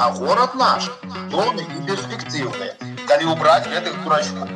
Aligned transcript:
а 0.00 0.10
город 0.14 0.54
наш 0.54 0.84
доны 1.30 1.62
і 1.76 1.80
перспектыўны 1.86 2.66
калі 3.08 3.24
убраць 3.32 3.66
гэтых 3.66 3.96
дурачку. 4.04 4.46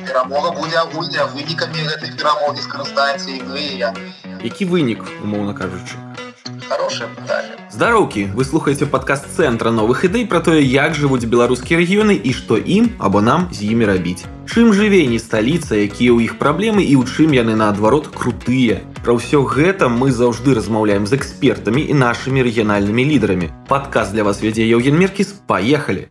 Перамога 0.00 0.50
будзе 0.56 0.80
агульная 0.82 1.26
вынікамі 1.34 1.86
гэтых 1.90 2.16
перамогі 2.18 2.64
скарыстаецца 2.66 3.30
і 3.36 3.38
вы 3.52 3.62
я 3.82 3.94
які 4.42 4.66
вынік 4.72 5.06
умоўна 5.22 5.54
кажучы 5.60 6.23
хорошее 6.68 7.08
пытанне 7.16 7.56
здароўкі 7.70 8.24
вы 8.34 8.44
слухаеце 8.44 8.86
падкаст 8.86 9.26
цэнтра 9.36 9.70
новых 9.70 10.04
ідэй 10.08 10.26
пра 10.30 10.40
тое 10.40 10.62
як 10.62 10.94
жывуць 10.94 11.24
беларускія 11.24 11.80
рэгіёны 11.80 12.16
і 12.16 12.32
што 12.32 12.56
ім 12.56 12.90
або 12.98 13.20
нам 13.20 13.48
з 13.52 13.70
імі 13.74 13.88
рабіць 13.90 14.24
чым 14.48 14.72
жыве 14.72 15.04
не 15.12 15.18
сталіца 15.18 15.76
якія 15.76 16.12
ў 16.16 16.28
іх 16.28 16.38
праблемы 16.42 16.84
і 16.84 16.96
ў 16.96 17.04
чым 17.04 17.36
яны 17.36 17.54
наадварот 17.60 18.10
крутыя 18.16 18.80
пра 19.04 19.16
ўсё 19.20 19.44
гэта 19.44 19.92
мы 19.92 20.10
заўжды 20.10 20.56
размаўляем 20.58 21.06
з 21.06 21.20
экспертамі 21.20 21.84
і 21.84 21.94
нашымі 22.02 22.44
рэгіянальнымі 22.48 23.04
лідарамі 23.14 23.48
падказ 23.68 24.12
для 24.16 24.24
вас 24.24 24.40
вядзе 24.44 24.64
Еўген 24.64 24.96
меркіс 25.00 25.34
паехалі 25.46 26.08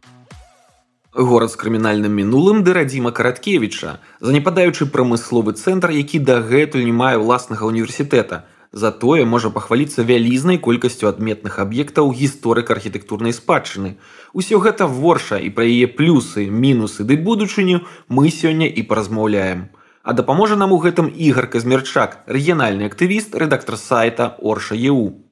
горад 1.13 1.51
з 1.53 1.57
крымінальным 1.61 2.13
мінулым 2.17 2.63
ды 2.65 2.73
радзіма 2.73 3.11
караткевіча 3.13 3.99
занепадаючы 4.19 4.89
прамысловы 4.89 5.53
цэнтр 5.53 5.93
які 5.93 6.19
дагэтуль 6.19 6.85
не 6.89 6.95
мае 6.95 7.17
ўласнага 7.21 7.69
універсітэта 7.69 8.43
затое 8.73 9.23
можа 9.23 9.53
пахваліцца 9.53 10.03
вялізнай 10.03 10.57
колькасцю 10.57 11.07
адметных 11.07 11.59
аб'ектаў 11.63 12.09
гісторык 12.11 12.73
архітэктурнай 12.73 13.31
спадчыны. 13.37 13.95
Усё 14.33 14.59
гэта 14.59 14.89
ворша 14.89 15.37
і 15.37 15.53
пра 15.53 15.69
яе 15.69 15.87
плюсы, 15.87 16.49
мінусы 16.49 17.05
ды 17.05 17.15
будучыню 17.15 17.85
мы 18.09 18.33
сёння 18.33 18.67
і 18.67 18.81
паразмаўляем. 18.83 19.69
А 20.03 20.11
дапаможа 20.11 20.57
нам 20.57 20.73
у 20.73 20.81
гэтым 20.81 21.07
ігар 21.07 21.47
казмерчак, 21.47 22.25
рэгіянальны 22.27 22.89
актывіст, 22.89 23.37
рэдактар 23.37 23.77
сайта 23.77 24.35
Орша 24.41 24.75
ЕУ. 24.75 25.23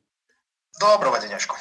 Доброго 0.80 1.20
дзенечку. 1.20 1.58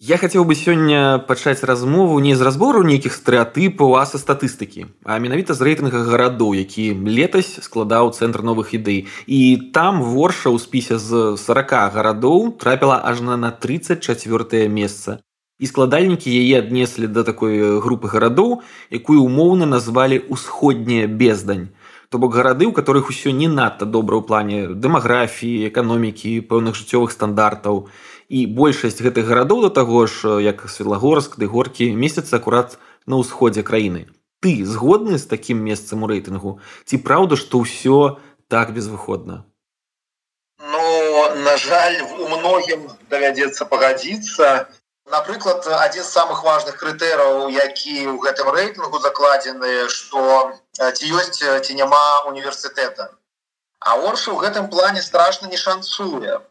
Я 0.00 0.16
хацеў 0.16 0.44
бы 0.46 0.54
сёння 0.54 1.18
пачаць 1.18 1.66
размову 1.66 2.20
не 2.22 2.36
з 2.38 2.46
разбору 2.46 2.84
нейкіх 2.86 3.18
стэеатыпаў 3.18 3.96
а 3.98 4.06
са 4.06 4.20
статыстыкі, 4.22 4.86
а 5.02 5.18
менавіта 5.18 5.58
з 5.58 5.66
рэйтынга 5.66 6.06
гарадоў, 6.06 6.54
які 6.54 6.94
летась 7.02 7.58
складаў 7.66 8.14
цэнтр 8.14 8.46
новых 8.46 8.78
ідэй. 8.78 9.10
І 9.26 9.40
там 9.74 9.98
ворша 9.98 10.54
ў 10.54 10.62
спісе 10.62 11.02
з 11.02 11.34
40 11.34 11.98
гарадоў 11.98 12.54
трапіла 12.62 13.02
ажна 13.02 13.34
на 13.34 13.50
34 13.50 14.70
месца. 14.70 15.18
І 15.58 15.66
складальнікі 15.66 16.30
яе 16.30 16.62
аднеслі 16.62 17.10
да 17.10 17.26
такой 17.26 17.82
групы 17.82 18.06
гарадоў, 18.06 18.62
якую 18.94 19.26
умоўна 19.26 19.66
назвалі 19.66 20.22
ўсходняя 20.30 21.10
бездань. 21.10 21.74
То 22.08 22.22
бок 22.22 22.38
гарады, 22.38 22.70
у 22.70 22.72
которых 22.72 23.10
усё 23.10 23.34
не 23.34 23.50
надта 23.50 23.82
добра 23.84 24.14
ў 24.16 24.22
плане 24.22 24.58
дэмаграфіі, 24.78 25.66
эканомікі, 25.68 26.38
пэўных 26.46 26.78
жыццёвых 26.78 27.10
стандартаў 27.10 27.90
і 28.28 28.44
большасць 28.60 29.00
гэтых 29.00 29.24
гарадоў 29.24 29.64
да 29.64 29.70
таго 29.80 30.06
ж 30.06 30.38
як 30.44 30.68
светлагорск 30.68 31.36
ды 31.40 31.48
горкі 31.48 31.88
месяца 31.96 32.36
акурат 32.36 32.76
на 33.06 33.20
ўсходзе 33.20 33.64
краіны. 33.64 34.06
Ты 34.44 34.64
згодны 34.64 35.18
з 35.18 35.26
такім 35.26 35.64
месцам 35.64 36.04
у 36.04 36.08
рэйтынгу? 36.12 36.60
Ці 36.84 37.00
праўда 37.08 37.40
што 37.40 37.64
ўсё 37.64 38.20
так 38.52 38.76
безвыходна? 38.76 39.48
Ну 40.60 40.84
на 41.48 41.56
жаль 41.56 41.96
у 42.04 42.28
многім 42.28 42.84
давядзецца 43.08 43.64
пагадзіцца. 43.64 44.68
Напрыклад 45.08 45.64
адзін 45.64 46.04
з 46.04 46.12
самых 46.12 46.44
важных 46.44 46.76
крытэраў 46.76 47.48
які 47.48 47.96
ў 48.12 48.20
гэтым 48.28 48.52
рэйтынгу 48.52 49.00
закладзены 49.00 49.88
што 49.88 50.52
ці 50.76 51.04
ёсць 51.16 51.40
ці 51.40 51.72
няма 51.80 52.28
універсітэта. 52.28 53.08
А 53.80 53.96
оршы 53.96 54.36
ў 54.36 54.44
гэтым 54.44 54.68
плане 54.68 55.00
страшна 55.00 55.48
не 55.48 55.56
шанцуе 55.56 56.44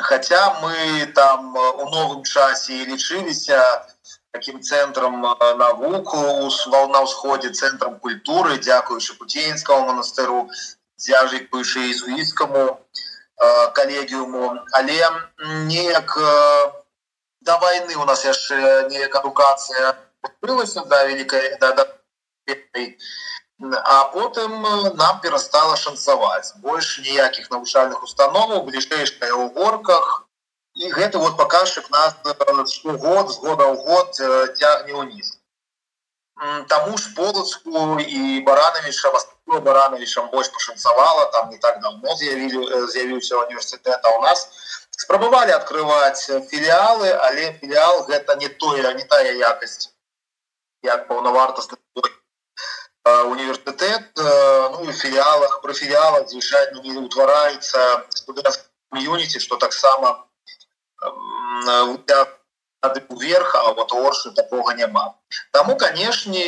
хотя 0.00 0.60
мы 0.60 1.06
там 1.14 1.56
э, 1.56 1.70
у 1.82 1.88
новым 1.90 2.24
часе 2.24 2.84
лічыліся 2.84 3.86
таким 4.30 4.62
центром 4.62 5.24
э, 5.24 5.54
навуку 5.54 6.16
на 6.16 7.00
ўсходзе 7.02 7.50
центром 7.52 7.98
культуры 7.98 8.58
дзякуючы 8.58 9.14
путейскому 9.14 9.92
монастыру 9.92 10.50
дзяжыкуючы 10.98 11.90
езуіцкаму 11.90 12.64
э, 12.66 13.70
калегіуму 13.72 14.64
але 14.72 14.98
неяк 15.66 16.18
до 17.40 17.58
войны 17.58 17.96
у 17.96 18.04
нас 18.04 18.24
яшчэ 18.24 18.88
неяк 18.90 19.14
адукацыя 19.16 19.96
открылася 20.22 20.84
да 20.84 21.04
великкай 21.04 21.56
да, 21.60 21.72
да, 21.72 21.86
а 23.60 24.04
потым 24.04 24.64
э, 24.64 24.94
нам 24.94 25.20
перастала 25.20 25.76
шанцаваць. 25.76 26.54
Больш 26.62 26.98
ніякіх 27.02 27.50
навучальных 27.50 28.02
установаў 28.02 28.62
бліжэйшая 28.62 29.34
ў 29.34 29.50
горках. 29.54 30.28
І 30.78 30.92
гэты 30.94 31.18
вот 31.18 31.36
паказчык 31.36 31.90
нас 31.90 32.14
э, 32.24 32.34
год 32.96 33.30
з 33.30 33.38
года 33.42 33.66
ў 33.66 33.76
год 33.82 34.14
э, 34.20 34.54
цягне 34.54 34.94
ўніз. 34.94 35.34
Таму 36.70 36.96
ж 36.96 37.10
полацку 37.16 37.98
і 37.98 38.40
баранавіча 38.46 39.10
баранавічам 39.46 40.30
больш 40.30 40.48
пашанцавала. 40.54 41.24
Там 41.34 41.50
не 41.50 41.58
так 41.58 41.82
давно 41.82 42.14
з'явілі 42.14 42.86
з'явіўся 42.86 43.42
універсітэт 43.42 44.06
а 44.06 44.18
у 44.18 44.22
нас 44.22 44.46
спрабавалі 44.90 45.50
открываць 45.58 46.30
філіалы 46.46 47.10
але 47.26 47.58
філіал 47.58 48.06
гэта 48.06 48.38
не 48.38 48.48
тое 48.48 48.94
не 48.94 49.02
тая 49.02 49.34
якасць 49.34 49.90
як 50.86 51.08
паўнавартасны 51.10 51.78
універсітэт 53.32 54.04
ну 54.16 54.92
філіалах 54.92 55.60
про 55.62 55.72
філіалах 55.74 56.28
звычайно 56.28 56.82
не 56.82 56.98
утвараюцца 56.98 58.04
юніці 58.92 59.40
что 59.40 59.56
таксама 59.56 60.24
вверх 63.10 63.54
а 63.54 63.72
вот 63.72 63.92
оршы 63.92 64.30
такого 64.30 64.70
няма 64.72 65.14
тому 65.52 65.76
канешне 65.76 66.46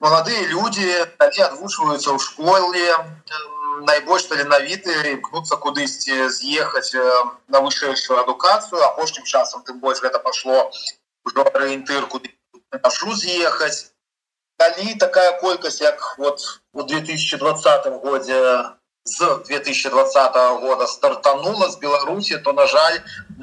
маладыя 0.00 0.46
люди 0.46 0.86
они 1.18 1.40
адвучваюцца 1.40 2.10
ў 2.12 2.18
школе 2.18 2.86
найбольш 3.88 4.28
таленавіты 4.28 4.92
імкнуцца 5.12 5.56
кудысьці 5.56 6.28
з'ехаць 6.28 6.94
на 7.48 7.60
вышэйшую 7.60 8.20
адукацыю 8.20 8.82
апошнім 8.92 9.24
часам 9.24 9.62
тым 9.64 9.80
больш 9.80 10.00
гэта 10.00 10.18
пашло 10.18 10.70
ўжо 11.24 11.44
арыентыр 11.52 12.06
куды 12.06 12.32
з'ехаць 13.22 13.95
калі 14.56 14.94
такая 14.94 15.32
колькасць 15.40 15.80
як 15.80 16.16
вот 16.18 16.40
у 16.72 16.82
2020 16.82 17.86
годзе 18.02 18.40
з 19.04 19.18
2020 19.48 20.36
года 20.60 20.86
стартанула 20.86 21.70
з 21.70 21.78
беларусі 21.78 22.38
то 22.38 22.52
на 22.52 22.66
жаль 22.66 22.98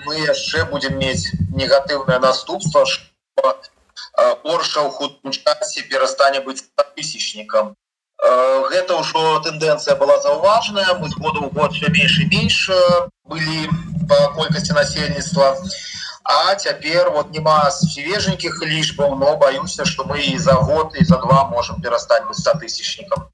мы 0.05 0.17
яшчэ 0.19 0.65
будем 0.71 0.97
мець 0.97 1.31
негатыўнае 1.53 2.19
наступства 2.19 2.83
орша 4.43 4.81
ў 4.81 4.89
хутым 4.89 5.31
часе 5.31 5.85
перастане 5.87 6.41
быць 6.41 6.65
тысячнікам 6.97 7.73
гэта 8.73 8.99
ўжо 8.99 9.39
тэндэнцыя 9.45 9.95
была 9.95 10.19
заўважная 10.25 10.97
мы 10.99 11.09
з 11.09 11.15
году 11.21 11.45
ў 11.45 11.49
год 11.53 11.73
все 11.73 11.89
менш 11.89 12.19
і 12.19 12.29
менш 12.33 12.57
былі 13.29 13.69
по 14.09 14.17
колькасці 14.35 14.73
насельніцтва 14.73 15.57
і 15.57 16.02
А 16.24 16.54
цяпер 16.54 17.10
вот 17.10 17.30
няма 17.30 17.70
свеженьких 17.70 18.62
лічбаў 18.62 19.16
но 19.16 19.36
баюся 19.36 19.84
что 19.84 20.04
мы 20.04 20.18
і 20.18 20.38
за 20.38 20.52
год 20.52 20.92
і 20.94 21.04
за 21.04 21.16
два 21.16 21.44
можем 21.48 21.80
перастать 21.80 22.26
быть 22.26 22.38
статысячником 22.38 23.30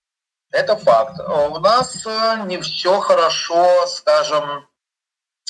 это 0.53 0.77
факт 0.77 1.19
у 1.19 1.59
нас 1.59 2.07
э, 2.07 2.47
не 2.47 2.59
все 2.59 3.01
хорошо 3.01 3.87
скажем 3.87 4.67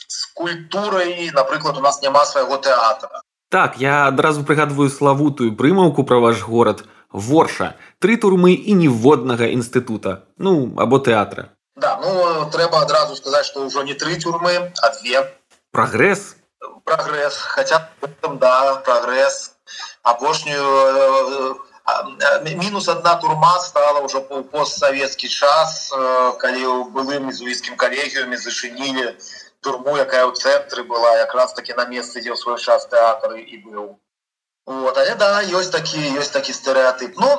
с 0.06 0.26
культурой 0.32 1.30
напрыклад 1.32 1.76
у 1.76 1.80
нас 1.80 2.00
няма 2.02 2.24
своего 2.24 2.56
театра 2.56 3.20
так 3.50 3.76
я 3.76 4.06
адразу 4.06 4.44
прыгадываю 4.44 4.88
славутую 4.88 5.54
прымаўку 5.56 6.04
про 6.04 6.20
ваш 6.20 6.42
город 6.42 6.84
ворша 7.12 7.74
три 7.98 8.16
турмы 8.16 8.54
і 8.54 8.74
ніводнага 8.74 9.46
інстытута 9.46 10.24
ну 10.38 10.74
або 10.78 10.98
тэатра 10.98 11.52
да 11.76 11.98
ну 12.00 12.50
трэба 12.50 12.82
адразу 12.82 13.16
сказать 13.16 13.44
что 13.44 13.66
ўжо 13.66 13.82
не 13.82 13.94
три 13.94 14.16
тюрмы 14.16 14.72
а 14.82 14.90
две 14.98 15.22
прогресс 15.70 16.36
Прогресс 16.83 17.37
хотя 17.37 17.89
да 18.23 18.75
прогресс. 18.75 19.55
Апошнюю 20.03 20.63
э, 20.63 21.53
э, 22.41 22.55
минус 22.55 22.87
одна 22.87 23.15
турма 23.15 23.59
стала 23.59 23.99
уже 23.99 24.21
по 24.21 24.43
постсоветский 24.43 25.29
час 25.29 25.91
э, 25.93 26.37
калі 26.39 26.89
былым 26.95 27.29
изуіцкім 27.29 27.77
коллегіуме 27.77 28.37
зачынілі 28.37 29.17
турму 29.61 29.97
якая 29.97 30.25
ў 30.25 30.33
цэнтры 30.33 30.83
была 30.83 31.17
якраз 31.19 31.53
таки 31.53 31.73
на 31.73 31.85
месцы 31.85 32.21
дзе 32.21 32.31
ў 32.33 32.37
свой 32.39 32.57
час 32.57 32.87
тэатры 32.87 33.43
і 33.43 33.55
быў 33.65 33.99
вот 34.65 34.97
але 34.97 35.15
да 35.15 35.43
ёсць 35.43 35.73
такі 35.73 35.99
ёсць 36.15 36.31
такі 36.31 36.53
стэеатып 36.53 37.19
ну 37.19 37.29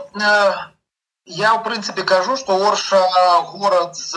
я 1.27 1.55
в 1.55 1.63
прынцыпе 1.63 2.03
кажу 2.03 2.37
что 2.37 2.57
орша 2.69 3.01
город 3.53 3.97
з 3.97 4.17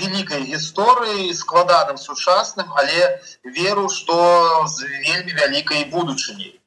великкай 0.00 0.42
гісторыі 0.42 1.32
складаным 1.34 1.96
сучасным 1.96 2.72
але 2.74 3.20
веру 3.44 3.88
что 3.88 4.66
з 4.66 4.86
вельмі 4.86 5.32
вялікай 5.34 5.84
будучыні 5.84 6.60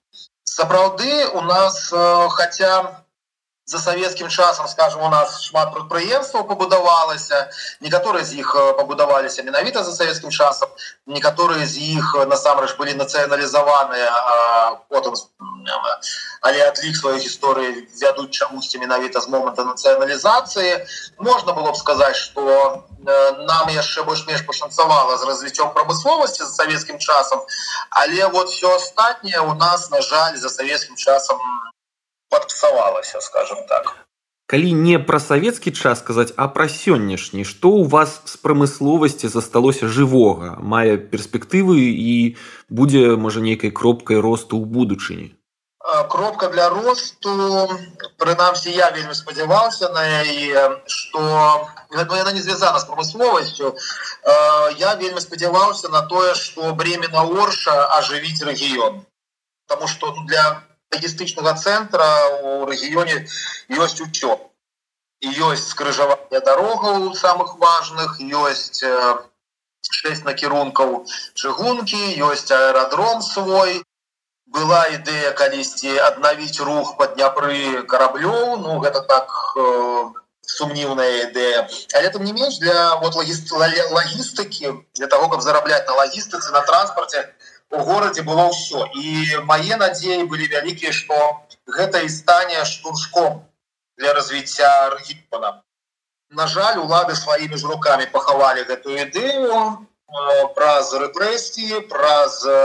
сапраўды 0.44 1.27
у 1.27 1.41
нас 1.41 1.94
хотя 2.29 3.03
за 3.71 3.79
савецкім 3.79 4.27
часам 4.27 4.68
скажем 4.68 5.01
у 5.01 5.09
нас 5.09 5.39
шмат 5.47 5.71
прадпрыемстваў 5.73 6.44
пабудавалася 6.47 7.47
некаторыя 7.79 8.27
з 8.27 8.44
іх 8.44 8.51
пабудаваліся 8.79 9.47
менавіта 9.47 9.83
за 9.88 9.95
савецкім 9.95 10.31
часам 10.31 10.68
некаторыя 11.07 11.63
з 11.63 11.79
іх 11.95 12.12
насамрэч 12.33 12.75
былі 12.81 12.97
нацыяналізаваныя 13.00 14.12
потым 14.91 15.15
але 16.41 16.68
адлік 16.68 17.00
сваёй 17.00 17.23
гісторыі 17.23 17.88
вядуць 18.03 18.35
чамусьці 18.35 18.83
менавіта 18.83 19.23
з 19.23 19.31
моманта 19.31 19.63
нацыяналізацыі 19.63 20.75
можна 21.31 21.56
было 21.56 21.71
б 21.71 21.77
сказаць 21.79 22.19
что 22.19 22.83
нам 23.07 23.71
яшчэ 23.71 24.03
больш-менш 24.03 24.44
пашанцавала 24.51 25.18
з 25.18 25.31
развіццём 25.31 25.71
прамысловасці 25.79 26.44
за 26.44 26.51
савецкім 26.51 27.00
часам 27.00 27.39
але 27.89 28.27
вот 28.35 28.50
все 28.50 28.75
астатняе 28.75 29.39
у 29.39 29.53
нас 29.56 29.91
на 29.91 30.01
жаль 30.01 30.35
за 30.35 30.50
савецкім 30.50 31.00
часам 31.00 31.39
падпсавалася 32.31 33.22
скажем 33.22 33.68
так. 33.68 33.92
Калі 34.51 34.72
не 34.75 34.98
пра 35.00 35.19
савецкі 35.24 35.72
час 35.72 36.01
сказаць 36.04 36.33
а 36.36 36.48
пра 36.56 36.68
сённяшні 36.72 37.44
што 37.48 37.69
ў 37.72 37.92
вас 37.92 38.16
з 38.31 38.39
прамысловасці 38.45 39.31
засталося 39.36 39.92
жывога 40.00 40.56
мае 40.74 40.98
перспектывы 41.12 41.78
і 41.92 42.16
будзе 42.81 43.04
можа 43.28 43.44
нейкай 43.45 43.72
кропкай 43.72 44.19
росту 44.25 44.60
ў 44.60 44.66
будучыні? 44.80 45.30
Кропка 46.12 46.50
для 46.56 46.69
росту 46.69 47.31
прынамсі 48.22 48.74
я 48.75 48.89
вельмі 48.98 49.16
спадзяваўся 49.16 49.89
на 49.95 50.04
яе 50.24 50.66
что 50.86 51.24
яна 51.95 52.31
не 52.36 52.42
звязана 52.42 52.80
з 52.80 52.86
прамысловасцю. 52.92 53.72
Я 54.83 54.95
вельмі 54.95 55.24
спадзяваўся 55.24 55.89
на 55.95 56.01
тое 56.12 56.36
что 56.36 56.74
бремена 56.75 57.24
орша 57.24 57.78
ажывіць 58.00 58.44
рэгіён. 58.44 59.01
Потому 59.68 59.88
что 59.88 60.13
для 60.28 60.62
логістычнага 60.91 61.53
цэнтра 61.55 62.07
у 62.43 62.65
рэгіёне 62.69 63.25
ёсць 63.83 64.01
учё 64.05 64.38
ёсць 65.21 65.69
скрыжаванне 65.71 66.39
дарогаў 66.47 67.13
самых 67.15 67.55
важных 67.63 68.19
ёсць 68.19 68.83
шесть 69.99 70.25
накірункаў 70.25 71.05
чыгункі 71.35 72.01
ёсць 72.31 72.51
аэрадром 72.51 73.21
свой. 73.21 73.81
Была 74.51 74.79
ідэя 74.91 75.31
калісьці 75.39 75.91
аднавіць 76.05 76.59
рух 76.59 76.97
па 76.99 77.07
дняпры 77.13 77.83
караблёў 77.91 78.59
ну 78.63 78.79
гэта 78.83 78.99
так 79.11 79.31
сумніўная 80.53 81.31
ідэя 81.31 81.61
але 81.95 82.09
там 82.09 82.25
не 82.27 82.33
менш 82.33 82.57
для 82.59 82.95
вот 83.03 83.15
лагістыкі 83.15 84.73
для 84.99 85.07
того 85.07 85.29
каб 85.29 85.41
зарабляць 85.41 85.87
на 85.87 85.95
лагістыцы 86.01 86.51
на 86.51 86.61
транспарце 86.67 87.23
у 87.71 87.83
горадзе 87.88 88.23
было 88.27 88.47
ўсё 88.51 88.83
і 89.03 89.44
мае 89.50 89.79
надзеі 89.83 90.27
былі 90.31 90.47
вялікія 90.53 90.91
што 90.95 91.18
гэта 91.77 92.03
і 92.07 92.09
стане 92.09 92.65
штуршком 92.71 93.41
для 93.97 94.13
развіцця 94.18 94.71
рэгіона 94.95 95.53
на 96.41 96.47
жаль 96.47 96.83
улады 96.83 97.15
сваімі 97.15 97.57
ж 97.63 97.71
руками 97.71 98.07
пахавалі 98.12 98.68
гэтую 98.68 98.97
ідэю 99.07 99.63
праз 100.56 100.94
рэпрэсіі 101.03 101.81
праз 101.91 102.44
э, 102.44 102.56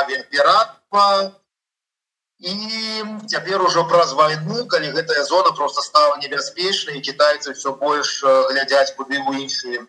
авіаператва 0.00 1.32
і 2.40 2.54
цяпер 3.28 3.62
ужо 3.62 3.84
праз 3.88 4.12
вайну 4.12 4.64
калі 4.66 4.92
гэтая 4.96 5.24
зона 5.24 5.52
просто 5.52 5.82
стала 5.82 6.16
небяспечнай 6.16 7.00
кітайцы 7.00 7.52
все 7.52 7.72
больш 7.72 8.24
глядзяць 8.24 8.96
куды 8.96 9.20
ў 9.20 9.44
іншыя 9.44 9.84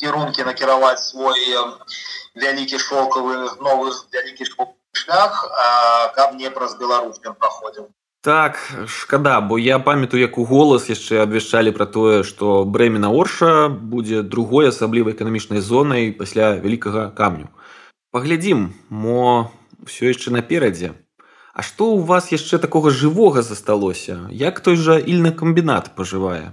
кірункі 0.00 0.44
накіраваць 0.44 1.02
свой 1.02 1.40
вялікі 2.36 2.78
шокавы 2.78 3.36
новы 3.60 3.92
вялікі 4.12 4.48
шлях 4.96 5.44
каб 6.16 6.34
не 6.40 6.50
праз 6.50 6.76
Беларусь 6.80 7.20
ён 7.24 7.34
праходзіў. 7.34 7.88
Так 8.26 8.58
шкада 8.88 9.40
бо 9.40 9.58
я 9.58 9.78
памятаю 9.78 10.20
як 10.20 10.38
у 10.38 10.44
голас 10.44 10.88
яшчэ 10.90 11.22
абвяшчалі 11.22 11.70
пра 11.76 11.86
тое 11.86 12.22
што 12.26 12.64
брэмена 12.64 13.12
орша 13.14 13.68
будзе 13.68 14.22
другой 14.22 14.68
асаблівай 14.74 15.14
эканамічнай 15.14 15.60
зонай 15.60 16.10
пасля 16.10 16.56
вялікага 16.58 17.10
камню. 17.14 17.48
Паглядзім 18.10 18.72
мо 18.90 19.52
все 19.86 20.10
яшчэ 20.10 20.34
наперадзе. 20.34 20.94
А 21.56 21.62
што 21.62 21.88
ў 21.94 22.04
вас 22.04 22.32
яшчэ 22.32 22.58
такога 22.60 22.90
жывога 22.90 23.40
засталося? 23.40 24.28
Як 24.28 24.60
той 24.60 24.76
жа 24.76 24.98
ільны 25.00 25.32
камбінат 25.32 25.94
пажывае? 25.96 26.52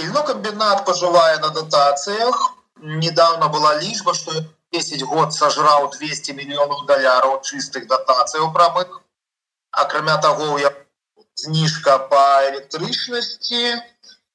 Ільнокамбінат 0.00 0.86
пажывае 0.86 1.42
на 1.42 1.50
датацыях 1.52 2.59
недавно 2.82 3.48
была 3.48 3.80
лічба 3.80 4.14
что 4.14 4.32
10 4.72 5.02
год 5.02 5.34
сожраў 5.34 5.90
200 5.90 6.32
мільёнаў 6.32 6.86
даляраў 6.86 7.40
чыстых 7.42 7.86
датацый 7.86 8.40
у 8.40 8.52
прамых 8.52 9.02
акрамя 9.70 10.16
того 10.18 10.58
я 10.58 10.72
знижка 11.34 11.98
по 11.98 12.22
электрычнасці 12.50 13.82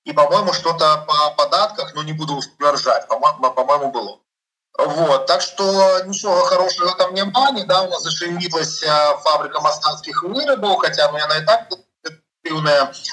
и 0.05 0.13
по-моему 0.13 0.53
что-то 0.53 1.05
по 1.07 1.31
падатках 1.37 1.95
но 1.95 2.03
не 2.03 2.13
буду 2.13 2.41
сцвярджаць 2.41 3.07
по-моему 3.07 3.51
по-моему 3.51 3.91
было. 3.91 4.19
Вот 4.77 5.25
так 5.25 5.41
что 5.41 6.03
ничего 6.03 6.41
хорошего 6.41 6.95
там 6.95 7.13
няма 7.13 7.51
недавно 7.51 7.99
зашевілася 7.99 9.17
фабрика 9.23 9.61
мастацкіх 9.61 10.23
вырабаў 10.23 10.77
хотя 10.77 11.11
ну 11.11 11.17
яна 11.17 11.37
и 11.37 11.45
так 11.45 11.69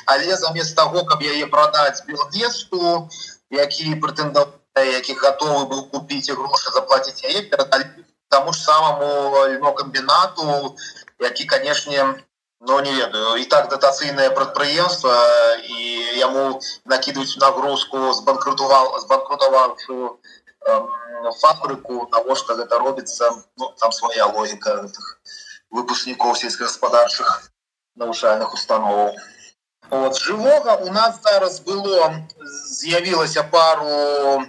але 0.07 0.37
замест 0.37 0.77
того 0.77 1.05
каб 1.05 1.23
яе 1.23 1.47
продать 1.47 2.03
белдеску 2.07 3.09
які 3.51 3.95
прэтэндаваў 3.95 4.62
які 4.81 5.15
готовы 5.15 5.67
быў 5.69 5.81
купіць 5.93 6.29
і 6.29 6.39
грошы 6.39 6.73
заплатіць 6.73 7.25
яе 7.25 7.43
перадалі 7.43 7.85
таму 8.29 8.53
ж 8.53 8.65
самому 8.65 9.47
льнокамбінату 9.55 10.77
які 11.21 11.45
канешне 11.45 12.25
но 12.65 12.81
не 12.81 12.93
ведаю. 12.95 13.37
І 13.37 13.45
так 13.45 13.69
датацыйнае 13.69 14.31
прадпрыемства 14.31 15.15
і 15.67 15.79
яму 16.19 16.61
накідваюць 16.87 17.37
нагрузку 17.43 18.13
збанкрутувал 18.15 19.01
збанкрутаваўшую 19.03 20.19
фабрыку 21.41 22.09
навошта 22.13 22.55
гэта 22.55 22.79
робіцца 22.79 23.31
ну, 23.59 23.75
там 23.79 23.93
свая 23.93 24.27
логіка 24.27 24.87
выпускнікоў 25.71 26.37
сельскагаспадарчых 26.37 27.51
навучальных 27.97 28.55
установаў 28.55 29.11
вот 29.91 30.17
жывога 30.17 30.77
у 30.87 30.93
нас 30.93 31.19
зараз 31.23 31.61
было 31.61 32.15
з'явілася 32.79 33.43
пару 33.43 34.47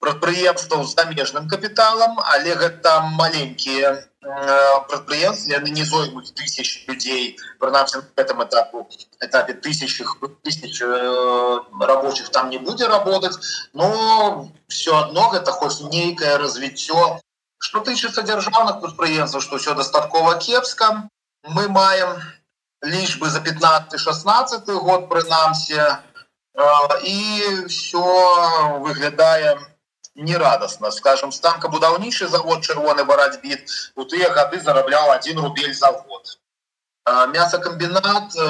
прадпрыемстваў 0.00 0.84
з 0.84 0.94
замежным 0.96 1.48
капіталам 1.48 2.20
але 2.34 2.56
гэта 2.56 3.00
маленькія 3.20 4.10
прадпрыемствы 4.20 5.52
яны 5.56 5.70
не 5.76 5.84
зоймуць 5.84 6.32
тысяч 6.36 6.84
людзей 6.88 7.38
прынамсі 7.58 8.02
этом 8.16 8.44
этапу 8.44 8.88
этапе 9.20 9.54
тысяч 9.54 10.02
тысяч 10.42 10.82
э, 10.82 11.58
рабочих 11.80 12.28
там 12.28 12.50
не 12.50 12.58
будзе 12.58 12.86
работать 12.86 13.38
но 13.72 14.48
все 14.68 14.96
одно 14.96 15.30
гэта 15.30 15.52
хоць 15.52 15.80
нейкае 15.80 16.36
развіццё 16.36 17.20
что 17.60 17.80
тычыцца 17.80 18.22
дзяржаўных 18.22 18.80
прадпрыемстваў 18.80 19.40
что 19.40 19.58
все 19.58 19.74
дастаткова 19.74 20.36
кепска. 20.40 21.08
Мы 21.44 21.68
маем 21.68 22.20
лічбы 22.82 23.28
за 23.28 23.40
15 23.40 24.00
16 24.00 24.68
год 24.68 25.08
прынамсі 25.08 25.76
э, 25.76 25.98
і 27.04 27.66
все 27.68 28.04
выглядаем 28.80 29.69
нерадостно. 30.20 30.90
Скажем 30.90 31.32
станкабудаўнічы 31.32 32.28
завод 32.28 32.62
чырвоны 32.62 33.04
барацьбіт 33.04 33.64
у 33.96 34.04
тыя 34.04 34.30
гады 34.36 34.60
зарабляў 34.60 35.10
один 35.10 35.38
рубель 35.38 35.74
за 35.74 35.92
год. 35.92 36.36
Мясокамбінат 37.10 38.36
э, 38.36 38.46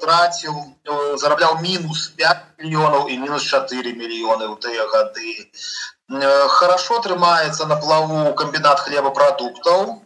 траціў 0.00 0.54
э, 0.54 1.16
зарабляў 1.18 1.58
мінус 1.60 2.08
5 2.16 2.62
мільёнаў 2.62 3.08
і 3.10 3.18
мінус 3.18 3.42
4 3.42 3.92
мільёны 3.92 4.46
ў 4.48 4.56
тыя 4.62 4.86
гады. 4.86 5.50
Э, 6.08 6.48
хорошо 6.48 7.02
трымаецца 7.04 7.66
на 7.66 7.76
плаву 7.76 8.34
камбінат 8.34 8.80
хлебапрадуктаў 8.80 10.02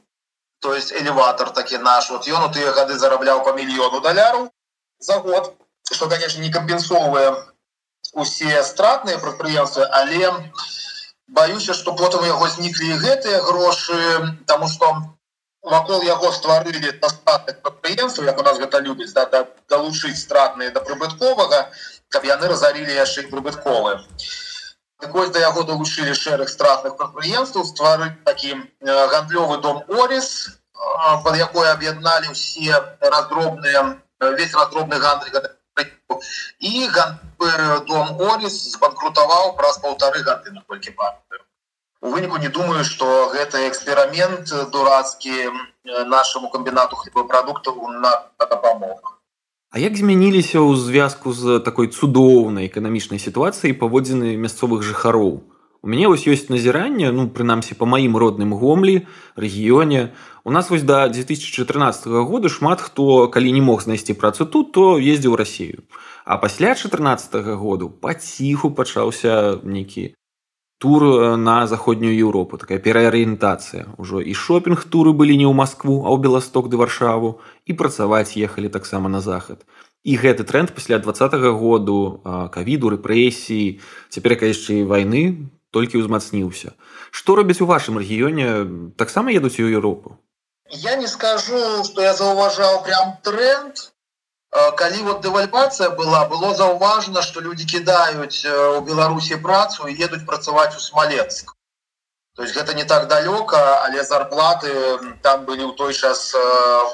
то 0.62 0.75
есть 0.75 0.92
элеватор 0.92 1.50
такі 1.50 1.78
наш. 1.78 2.11
Вот 2.11 2.26
ён 2.26 2.49
у 2.49 2.52
тыя 2.52 2.73
гады 2.73 2.99
зарабляў 2.99 3.45
по 3.45 3.52
мільёну 3.52 4.00
даляру 4.00 4.50
за 4.99 5.19
год 5.19 5.54
что 5.92 6.09
конечно 6.09 6.40
не 6.40 6.50
кампенсоўвае 6.50 7.37
усе 8.12 8.62
стратныя 8.62 9.19
прадпрыемствы 9.19 9.85
але 9.85 10.28
у 10.28 10.35
баюся 11.29 11.75
что 11.75 11.95
потым 11.97 12.25
яго 12.25 12.49
зніклі 12.49 12.99
гэтыя 12.99 13.41
грошы 13.49 13.99
тому 14.47 14.69
что 14.69 14.93
вакол 15.62 16.02
яго 16.02 16.33
стварылі 16.33 16.93
прадпрыемства 17.00 18.25
як 18.25 18.38
у 18.38 18.43
нас 18.43 18.59
гэта 18.59 18.81
любіць 18.81 19.12
да, 19.12 19.26
да, 19.26 19.47
далучыць 19.69 20.19
стратныя 20.19 20.71
да 20.71 20.81
прыбытковага 20.81 21.71
каб 22.09 22.25
яны 22.25 22.49
разарілі 22.49 22.95
яшчэ 22.95 23.29
прыбытковы 23.31 24.00
да 25.02 25.38
яго 25.38 25.62
далучылі 25.62 26.14
шэраг 26.14 26.49
стратных 26.49 26.97
прадпрыемстваў 26.97 27.64
стварыць 27.67 28.19
такі 28.25 28.59
гандлёвы 28.83 29.59
дом 29.62 29.83
орис 29.88 30.59
под 31.25 31.37
якой 31.37 31.71
аб'ядналі 31.71 32.35
ўсе 32.35 32.75
раздробныя 33.00 33.99
весь 34.38 34.55
раздробны 34.55 34.99
гандль 34.99 35.31
і 36.61 36.88
дом 37.88 38.16
Орис 38.19 38.59
збанкрутаваў 38.75 39.57
праз 39.61 39.78
паўтары 39.85 40.23
гады 40.26 40.52
наколькі 40.59 40.90
памятаю 40.90 41.42
у 42.02 42.11
выніку 42.11 42.42
не 42.42 42.49
думаю 42.49 42.85
что 42.85 43.31
гэта 43.35 43.64
эксперымент 43.71 44.52
дурацкі 44.75 45.50
нашаму 46.16 46.50
камбінату 46.50 46.97
на 48.04 48.12
дапамог 48.38 49.12
А 49.73 49.81
як 49.81 49.97
змяніліся 49.97 50.61
ў 50.61 50.76
звязку 50.76 51.33
з 51.33 51.57
такой 51.64 51.88
цудоўнай 51.88 52.69
эканамічнай 52.69 53.16
сітуацыяй 53.16 53.73
паводзіны 53.73 54.37
мясцовых 54.37 54.85
жыхароў? 54.85 55.49
У 55.83 55.91
мяне 55.91 56.07
вось 56.07 56.31
ёсць 56.31 56.47
назіранне 56.47 57.11
ну 57.11 57.27
прынамсі 57.27 57.75
па 57.75 57.91
маім 57.91 58.15
родным 58.15 58.55
гомлі 58.55 59.03
рэгіёне. 59.35 60.15
У 60.47 60.51
нас 60.55 60.71
вось 60.71 60.87
да 60.87 61.09
2014 61.11 62.07
года 62.23 62.49
шмат 62.49 62.81
хто 62.81 63.27
калі 63.27 63.51
не 63.53 63.61
мог 63.61 63.83
знайсці 63.83 64.15
працу 64.15 64.47
тут 64.47 64.73
то 64.73 64.99
ездзіў 64.99 65.35
рассею 65.35 65.83
а 66.25 66.39
пасля 66.39 66.75
14 66.75 67.35
году 67.59 67.91
паціху 67.91 68.71
пачаўся 68.71 69.59
нейкі 69.62 70.15
тур 70.79 71.05
э, 71.05 71.37
на 71.37 71.67
заходнюю 71.67 72.15
Еўропу 72.15 72.59
такая 72.59 72.79
пераарыентацыя. 72.79 73.95
Ўжо 73.99 74.19
і 74.19 74.35
шопінг 74.35 74.83
туры 74.91 75.15
былі 75.15 75.39
не 75.39 75.47
ў 75.47 75.55
Маскву 75.55 76.03
а 76.03 76.11
ў 76.11 76.19
беласток 76.19 76.67
ды 76.67 76.79
варшаву 76.79 77.39
і 77.67 77.73
працаваць 77.79 78.35
ехалі 78.35 78.67
таксама 78.67 79.07
на 79.07 79.23
захад. 79.23 79.62
І 80.03 80.19
гэты 80.19 80.43
тренд 80.43 80.75
пасля 80.75 80.99
двадцатого 80.99 81.55
году 81.55 82.23
кавіду 82.51 82.91
рэпрэсіі 82.91 83.79
цяпер 84.11 84.35
яшчэ 84.43 84.83
і 84.83 84.89
вайны 84.91 85.23
толькі 85.73 86.02
ўзмацніўся. 86.02 86.76
Што 87.11 87.37
робяць 87.41 87.61
у 87.64 87.69
вашым 87.71 87.99
рэгіёне 88.02 88.47
таксама 89.00 89.33
едуць 89.33 89.59
у 89.59 89.69
Еўропу? 89.69 90.19
Я 90.71 90.97
не 90.97 91.09
скажу 91.09 91.85
что 91.88 92.05
я 92.05 92.12
заўважаў 92.14 92.85
прям 92.85 93.17
тренд. 93.25 93.88
Калі 94.52 95.02
вот 95.09 95.25
дэвальвацыя 95.25 95.91
была 95.97 96.29
было 96.29 96.55
заўважна 96.55 97.23
что 97.23 97.41
люди 97.41 97.64
кідаюць 97.64 98.45
у 98.45 98.81
беларусі 98.85 99.41
працу 99.49 99.88
і 99.88 99.97
едуць 99.97 100.29
працаваць 100.29 100.76
у 100.76 100.81
смоленск 100.81 101.57
то 102.37 102.43
есть 102.43 102.55
гэта 102.57 102.75
не 102.75 102.85
так 102.85 103.09
далёка 103.09 103.85
але 103.85 104.05
зарплаты 104.05 104.73
там 105.23 105.45
былі 105.45 105.69
ў 105.69 105.76
той 105.76 105.93
час 105.93 106.35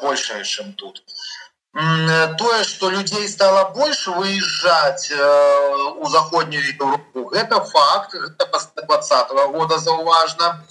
большая 0.03 0.43
чым 0.43 0.73
тут 0.75 1.03
тое 2.39 2.65
что 2.65 2.91
людзей 2.91 3.29
стало 3.29 3.71
больше 3.71 4.11
выезжать 4.11 5.11
э, 5.11 5.77
у 5.99 6.09
заходнюю 6.09 6.67
Европу 6.67 7.31
это 7.31 7.63
факт 7.65 8.15
это 8.15 8.47
после 8.47 8.83
двадцатого 8.83 9.47
года 9.49 9.79
заўважна 9.79 10.65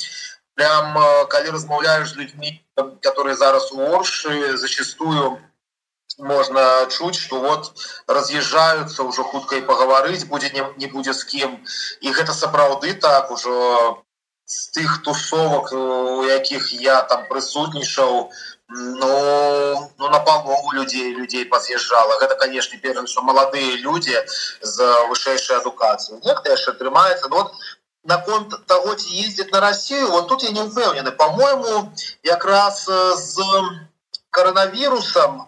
прям 0.56 0.98
э, 0.98 1.26
калі 1.28 1.52
размаўляешь 1.52 2.16
людьми 2.16 2.62
которые 3.02 3.38
зараз 3.38 3.72
у 3.72 3.82
орши 3.96 4.58
зачастую 4.58 5.40
можно 6.18 6.88
чуть 6.90 7.16
что 7.16 7.40
вот 7.40 7.74
разъезжаются 8.08 9.04
уже 9.04 9.24
хутка 9.24 9.56
и 9.56 9.62
поговорить 9.62 10.28
будет 10.28 10.54
не, 10.54 10.64
не 10.78 10.88
будет 10.88 11.16
с 11.16 11.24
кем. 11.24 11.64
И 12.02 12.12
гэта 12.12 12.34
сапраўды 12.34 12.94
так 12.94 13.30
уже 13.32 13.96
с 14.48 14.70
тых 14.72 15.04
тусовок 15.04 15.72
у 15.74 16.24
якіх 16.24 16.72
я 16.74 17.02
там 17.04 17.28
прысутнічаў 17.28 18.32
Ну, 18.70 19.92
ну 19.98 20.10
на 20.10 20.20
палову 20.20 20.74
людзей 20.74 21.14
людзей 21.16 21.46
паз'язджала. 21.46 22.20
Гэта 22.20 22.36
канешне 22.36 22.78
пер 22.78 23.00
что 23.08 23.22
маладыя 23.22 23.78
людзі 23.80 24.20
з 24.62 24.88
вышэйшай 25.08 25.60
адукацыі 25.64 26.20
нехта 26.26 26.52
яшчэ 26.52 26.76
атрымаецца 26.76 27.32
вот 27.32 27.56
наконт 28.04 28.56
таго 28.68 28.96
ці 28.96 29.08
ездзіць 29.24 29.52
на 29.56 29.62
Россию 29.64 30.12
вот 30.12 30.28
тут 30.28 30.44
я 30.44 30.52
не 30.52 30.64
упэўнены 30.68 31.12
по-моему 31.12 31.94
якраз 32.24 32.84
з 33.24 33.40
коронавірусам 34.32 35.48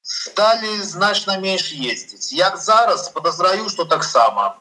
сталі 0.00 0.80
значна 0.80 1.36
менш 1.36 1.72
ездзіць. 1.72 2.32
Як 2.32 2.56
зараз 2.56 3.08
подазраю 3.08 3.68
что 3.68 3.84
таксама 3.84 4.56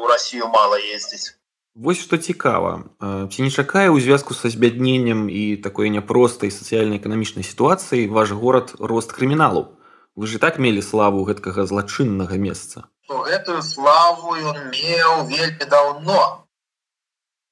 у 0.00 0.06
Россию 0.06 0.48
мало 0.48 0.80
ездзіць 0.80 1.36
Вось 1.76 2.00
што 2.00 2.16
цікава. 2.16 2.88
Ці 3.04 3.42
не 3.44 3.50
чакае 3.52 3.92
ў 3.92 4.00
звязку 4.00 4.32
са 4.32 4.48
збядненнем 4.48 5.26
і 5.28 5.60
такой 5.60 5.92
няпростай 5.92 6.48
сацыяльна-эканамічнай 6.48 7.44
сітуацыі 7.44 8.08
ваш 8.08 8.32
горад 8.32 8.72
рост 8.80 9.12
крыміналу? 9.12 9.76
Вы 10.16 10.24
же 10.26 10.40
так 10.40 10.56
мелі 10.56 10.80
славу 10.80 11.26
гэткага 11.28 11.68
злачыннага 11.68 12.40
месца. 12.40 12.88
Гэтую 13.12 13.60
славу 13.60 14.40
ён 14.40 14.72
меў 14.72 15.28
вельмі 15.28 15.68
даўно. 15.68 16.48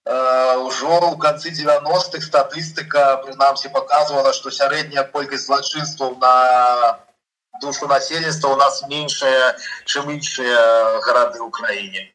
Ўжо 0.08 0.96
ў 1.04 1.20
канцы 1.20 1.52
90-х 1.52 2.24
статыстыка 2.24 3.20
прынамсі 3.28 3.68
показывала 3.76 4.32
што 4.32 4.48
сярэдняя 4.48 5.04
колькасць 5.04 5.52
злачынстваў 5.52 6.16
на 6.24 6.34
душу 7.60 7.92
насельніцтва 7.92 8.56
у 8.56 8.58
нас 8.64 8.82
меншая 8.88 9.52
чым 9.84 10.08
іншыя 10.16 10.64
гарады 11.04 11.44
ў 11.44 11.52
краіне 11.52 12.13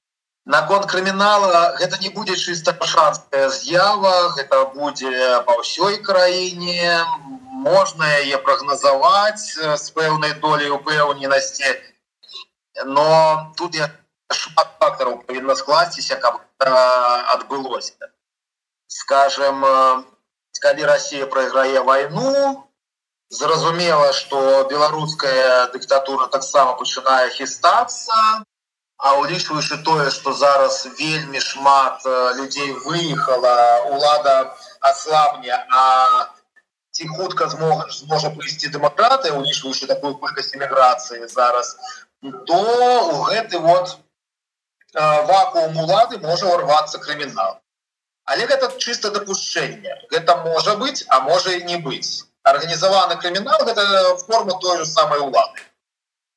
наконт 0.49 0.85
крымінала 0.91 1.77
гэта 1.79 1.99
не 2.03 2.09
будзе 2.09 2.35
чыста 2.35 2.73
пашанская 2.73 3.49
з'ява 3.53 4.13
гэта 4.37 4.65
будзе 4.73 5.11
па 5.45 5.57
ўсёй 5.61 6.01
краіне. 6.09 7.05
Можна 7.59 8.07
яе 8.23 8.37
прагназаваць 8.47 9.59
з 9.59 9.85
пэўнай 9.95 10.33
долей 10.43 10.71
упэўненасці 10.75 11.75
но 12.85 13.51
тут 13.57 13.75
я 13.75 13.89
шмат 14.33 14.73
фактараў 14.79 15.19
павінна 15.27 15.55
скласціся 15.59 16.15
каб 16.23 16.39
адбылося. 16.59 18.09
Скажем 18.87 19.65
калі 20.59 20.83
Росія 20.85 21.25
прайграе 21.25 21.81
вайну 21.87 22.65
зразумела 23.29 24.13
что 24.13 24.67
беларуская 24.69 25.67
дыктатура 25.73 26.27
таксама 26.27 26.73
пачынае 26.79 27.29
хістацца 27.37 28.15
А 28.99 29.13
улічваючы 29.15 29.77
тое, 29.87 30.09
што 30.11 30.33
зараз 30.35 30.81
вельмі 30.99 31.39
шмат 31.39 32.03
людзей 32.35 32.73
выехала, 32.83 33.53
лада 33.95 34.33
аслабне, 34.89 35.55
а 35.71 36.27
ці 36.91 37.07
хутка 37.07 37.47
зможа 37.47 38.31
прыйсці 38.35 38.73
дэмакратыя, 38.73 39.37
улічваючы 39.39 39.87
такую 39.87 40.19
колькасць 40.19 40.51
эміграцыі 40.59 41.31
зараз, 41.31 41.77
то 42.51 42.59
у 43.13 43.23
гэты 43.31 43.63
вот 43.63 43.95
вакуум 45.31 45.79
улады 45.85 46.19
можа 46.19 46.51
ўрвацца 46.51 46.99
крымінал. 46.99 47.55
Але 48.27 48.51
гэта 48.51 48.67
чыста 48.83 49.15
дапушчэнне. 49.15 49.95
Гэта 50.11 50.35
можа 50.43 50.75
быць, 50.75 51.07
а 51.07 51.23
можа 51.23 51.55
і 51.55 51.63
не 51.71 51.79
быць. 51.87 52.27
Арганізаваны 52.43 53.15
крымінал 53.23 53.63
гэта 53.63 53.87
форма 54.27 54.59
той 54.59 54.83
же 54.83 54.85
самой 54.91 55.23
улады 55.23 55.68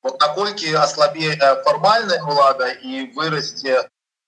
вот 0.03 0.19
наколькі 0.19 0.73
аслабее 0.75 1.35
фармальная 1.65 2.21
ўлада 2.21 2.69
і 2.71 3.09
вырасце 3.15 3.87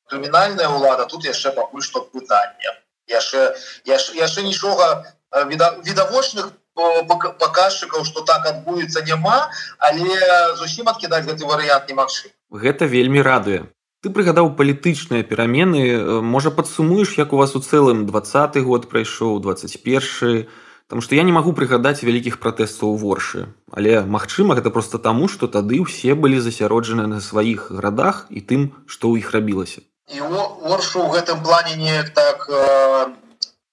крымінальная 0.09 0.69
ўлада 0.69 1.05
тут 1.11 1.25
яшчэ 1.25 1.51
пакуль 1.55 1.83
што 1.83 2.01
пытанне 2.01 2.75
яшчэ 3.11 3.55
яшчэ 3.85 4.41
нічога 4.47 5.03
відавочных 5.51 6.53
паказчыкаў 6.75 8.03
что 8.07 8.21
так 8.21 8.45
адбудзецца 8.45 9.05
няма 9.11 9.37
але 9.79 10.55
зусім 10.63 10.91
адкідаць 10.91 11.25
гэты 11.27 11.45
варыянт 11.45 11.91
немагчым 11.91 12.31
гэта 12.51 12.85
вельмі 12.85 13.21
радуе. 13.21 13.67
Ты 14.05 14.13
прыгадаў 14.13 14.53
палітычныя 14.53 15.25
перамены. 15.25 16.21
Можа 16.21 16.51
падсумуеш 16.53 17.17
як 17.17 17.33
у 17.33 17.37
вас 17.41 17.55
у 17.55 17.61
цэлым 17.61 18.05
двадцаты 18.05 18.61
год 18.61 18.85
прайшоў 18.89 19.39
21 19.41 20.45
Таму 20.87 21.01
што 21.01 21.15
я 21.17 21.23
не 21.25 21.33
магу 21.35 21.51
прыгадаць 21.57 22.05
вялікіх 22.05 22.35
пратэстаў 22.41 22.91
воршы. 23.03 23.45
Але 23.73 24.01
магчыма, 24.15 24.57
гэта 24.57 24.69
проста 24.73 24.99
таму, 25.05 25.29
што 25.35 25.49
тады 25.55 25.79
ўсе 25.81 26.13
былі 26.25 26.41
засяроджаны 26.47 27.05
на 27.13 27.21
сваіх 27.27 27.71
гарадах 27.77 28.19
і 28.29 28.43
тым, 28.51 28.67
што 28.85 29.09
ў 29.09 29.25
іх 29.25 29.33
рабілася. 29.33 29.81
І 30.13 30.21
оршу 30.21 31.01
ў 31.01 31.09
гэтым 31.17 31.41
плане 31.41 31.73
неяк 31.81 32.13
так 32.13 32.45
э, 32.45 33.09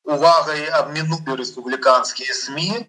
увагай 0.08 0.64
абмінулі 0.80 1.36
рэспубліканскія 1.42 2.32
СМі. 2.32 2.88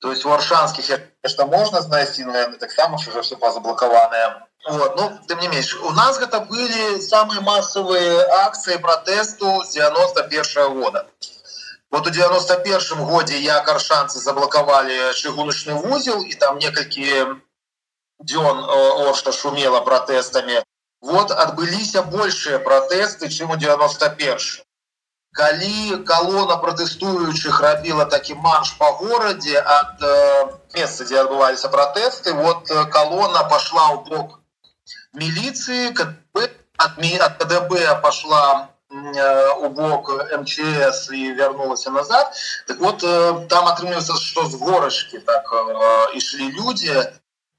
То 0.00 0.12
есть 0.16 0.24
у 0.24 0.32
аршанскіх 0.32 0.88
нешта 1.24 1.44
можна 1.44 1.84
знайсці, 1.84 2.24
но 2.24 2.32
яны 2.40 2.56
таксама 2.56 2.96
ўжо 2.96 3.20
все 3.20 3.36
пазаблакаваныя. 3.36 4.48
Вот, 4.72 4.96
ну, 4.96 5.12
тым 5.28 5.44
не 5.44 5.52
менш 5.52 5.76
у 5.84 5.92
нас 5.92 6.16
гэта 6.16 6.40
былі 6.48 6.96
самыя 7.04 7.44
масавыя 7.44 8.24
акцыі 8.48 8.80
пратэсту 8.80 9.60
з 9.68 9.76
91 9.76 10.48
-го 10.56 10.80
года 10.80 11.04
вот 11.93 12.07
у 12.07 12.09
91 12.09 13.05
годзе 13.05 13.39
я 13.39 13.59
каршанцы 13.65 14.19
заблокавалі 14.19 15.13
чыгуначны 15.13 15.73
вузел 15.73 16.21
і 16.21 16.33
там 16.35 16.59
некалькі 16.59 17.39
дзён 18.23 18.63
оршта 19.09 19.31
шумела 19.31 19.81
пратэстамі 19.81 20.61
вот 21.01 21.31
адбыліся 21.31 22.03
большыя 22.03 22.59
пратэсты 22.59 23.29
чым 23.29 23.51
у 23.51 23.57
91 23.57 24.65
калі 25.39 26.03
колона 26.09 26.57
пратэстуючых 26.61 27.61
рабіла 27.61 28.05
такі 28.05 28.35
марш 28.35 28.73
по 28.77 28.91
горадзе 29.01 29.61
ад 29.61 30.01
э, 30.01 30.13
месца 30.75 31.05
дзе 31.05 31.21
адбываліся 31.21 31.69
пратэсты 31.69 32.33
вот 32.33 32.67
колона 32.91 33.43
пошла 33.53 33.93
ў 33.93 34.09
бок 34.09 34.39
міліцыі 35.13 35.93
ад 36.79 37.37
КДБ 37.37 38.01
пошла 38.01 38.69
Э, 38.94 39.52
у 39.58 39.68
бок 39.70 40.10
МЧС 40.38 41.10
і 41.12 41.32
вярнулася 41.32 41.90
назад. 41.90 42.32
Так 42.66 42.78
вот 42.78 43.02
э, 43.02 43.46
там 43.48 43.66
атрымліваецца 43.66 44.14
што 44.22 44.46
з 44.46 44.54
горачкі 44.54 45.18
так 45.18 45.50
э, 45.50 46.14
ішлі 46.14 46.52
людзі 46.54 46.94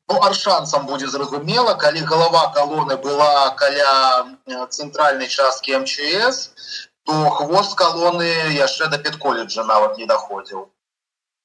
ну, 0.07 0.15
аршанцам 0.23 0.85
будзе 0.87 1.11
зразумела 1.11 1.75
калі 1.75 2.07
галава 2.07 2.53
калоны 2.55 2.95
была 2.95 3.51
каля 3.59 4.31
цэнтральнай 4.47 5.27
часткі 5.27 5.83
МЧС 5.83 6.55
то 7.03 7.29
хвост 7.29 7.75
калоны 7.75 8.31
яшчэ 8.55 8.87
да 8.87 8.97
педколеджа 8.97 9.67
нават 9.67 9.97
не 9.97 10.05
даходзіў 10.05 10.71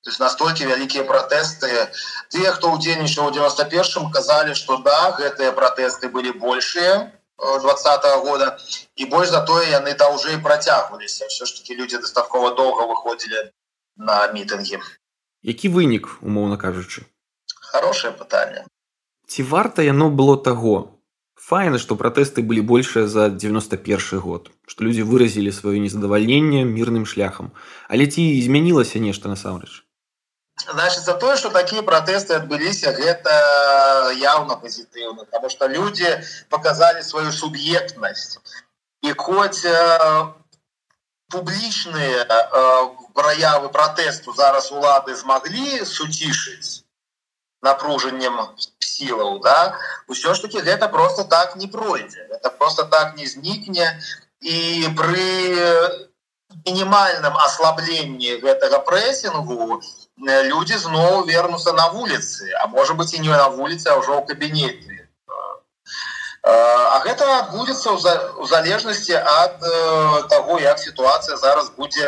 То 0.02 0.10
есть 0.10 0.20
настолькі 0.20 0.70
вялікія 0.70 1.02
пратэсты 1.02 1.90
тыя 2.30 2.52
хто 2.54 2.70
ўдзельнічаў 2.78 3.26
у 3.26 3.34
91 3.34 4.10
казалі 4.14 4.54
што 4.54 4.78
да 4.86 5.18
гэтыя 5.18 5.50
пратэсты 5.50 6.06
былі 6.14 6.38
большыя 6.38 7.10
20 7.40 8.24
года. 8.24 8.58
І 8.96 9.04
больш 9.04 9.28
за 9.28 9.40
тое 9.40 9.70
яны 9.70 9.96
даўжэй 9.96 10.38
працягваліся 10.44 11.26
ўсё 11.26 11.44
ж 11.48 11.50
таки 11.56 11.74
людзі 11.74 12.04
дастаткова 12.04 12.54
доўга 12.54 12.86
выходзілі 12.92 13.48
на 13.96 14.26
мітынгі 14.32 14.80
які 15.42 15.68
вынік 15.72 16.20
умоўна 16.20 16.56
кажучы? 16.60 17.08
Хорошее 17.72 18.12
пытанне 18.12 18.64
ці 19.30 19.42
варта 19.42 19.82
яно 19.82 20.10
было 20.10 20.36
таго? 20.36 21.00
Файна 21.40 21.78
што 21.82 21.96
пратэсты 21.96 22.42
былі 22.42 22.60
большыя 22.60 23.06
за 23.08 23.28
91 23.30 24.20
год 24.20 24.50
што 24.66 24.84
людзі 24.84 25.02
выразілі 25.02 25.50
сваё 25.50 25.80
незадавальненне 25.82 26.64
мірным 26.64 27.06
шляхам. 27.06 27.50
Але 27.88 28.06
ці 28.06 28.22
змянілася 28.42 29.00
нешта 29.00 29.32
насамрэч? 29.32 29.82
Значит 30.68 31.04
за 31.04 31.14
тое 31.14 31.36
что 31.36 31.50
такие 31.50 31.82
протесты 31.82 32.34
адбыліся 32.34 32.92
гэта 32.92 34.12
явно 34.16 34.56
позитыўна 34.56 35.24
потому 35.24 35.50
что 35.50 35.66
люди 35.66 36.22
показали 36.48 37.02
свою 37.02 37.32
суб'ектнасць 37.32 38.38
і 39.02 39.12
хоть 39.16 39.64
э, 39.64 40.32
публічныя 41.28 42.26
э, 42.28 42.88
праявы 43.14 43.68
протесту 43.68 44.32
зараз 44.32 44.72
улады 44.72 45.14
змаглі 45.14 45.84
суцішыць 45.84 46.84
напружаннем 47.62 48.36
сілаў 48.78 49.40
да 49.40 49.76
ўсё 50.08 50.34
ж 50.34 50.42
таки 50.42 50.60
гэта 50.60 50.88
просто 50.88 51.24
так 51.24 51.56
не 51.56 51.68
пройдзе 51.68 52.26
это 52.30 52.50
просто 52.50 52.84
так 52.84 53.16
не 53.16 53.26
знікне. 53.26 54.00
І 54.40 54.88
при 54.96 55.28
мінімальным 56.66 57.36
аслабленні 57.36 58.40
гэтага 58.42 58.80
прэсінгу 58.86 59.80
люди 60.20 60.76
зноў 60.76 61.24
вернуцца 61.26 61.72
на 61.72 61.88
вуліцы 61.88 62.52
а 62.62 62.66
может 62.66 62.96
быть 62.96 63.14
і 63.14 63.20
не 63.20 63.30
на 63.30 63.48
вуліцы 63.48 63.88
а 63.88 63.96
ўжо 63.96 64.20
ў 64.20 64.26
кабінеты 64.26 64.96
А 66.42 67.00
гэта 67.04 67.24
адбудзецца 67.38 67.88
ў 67.96 68.46
залежнасці 68.48 69.16
ад 69.16 69.60
таго 70.28 70.58
як 70.60 70.78
сітуацыя 70.78 71.36
зараз 71.36 71.68
будзе 71.76 72.06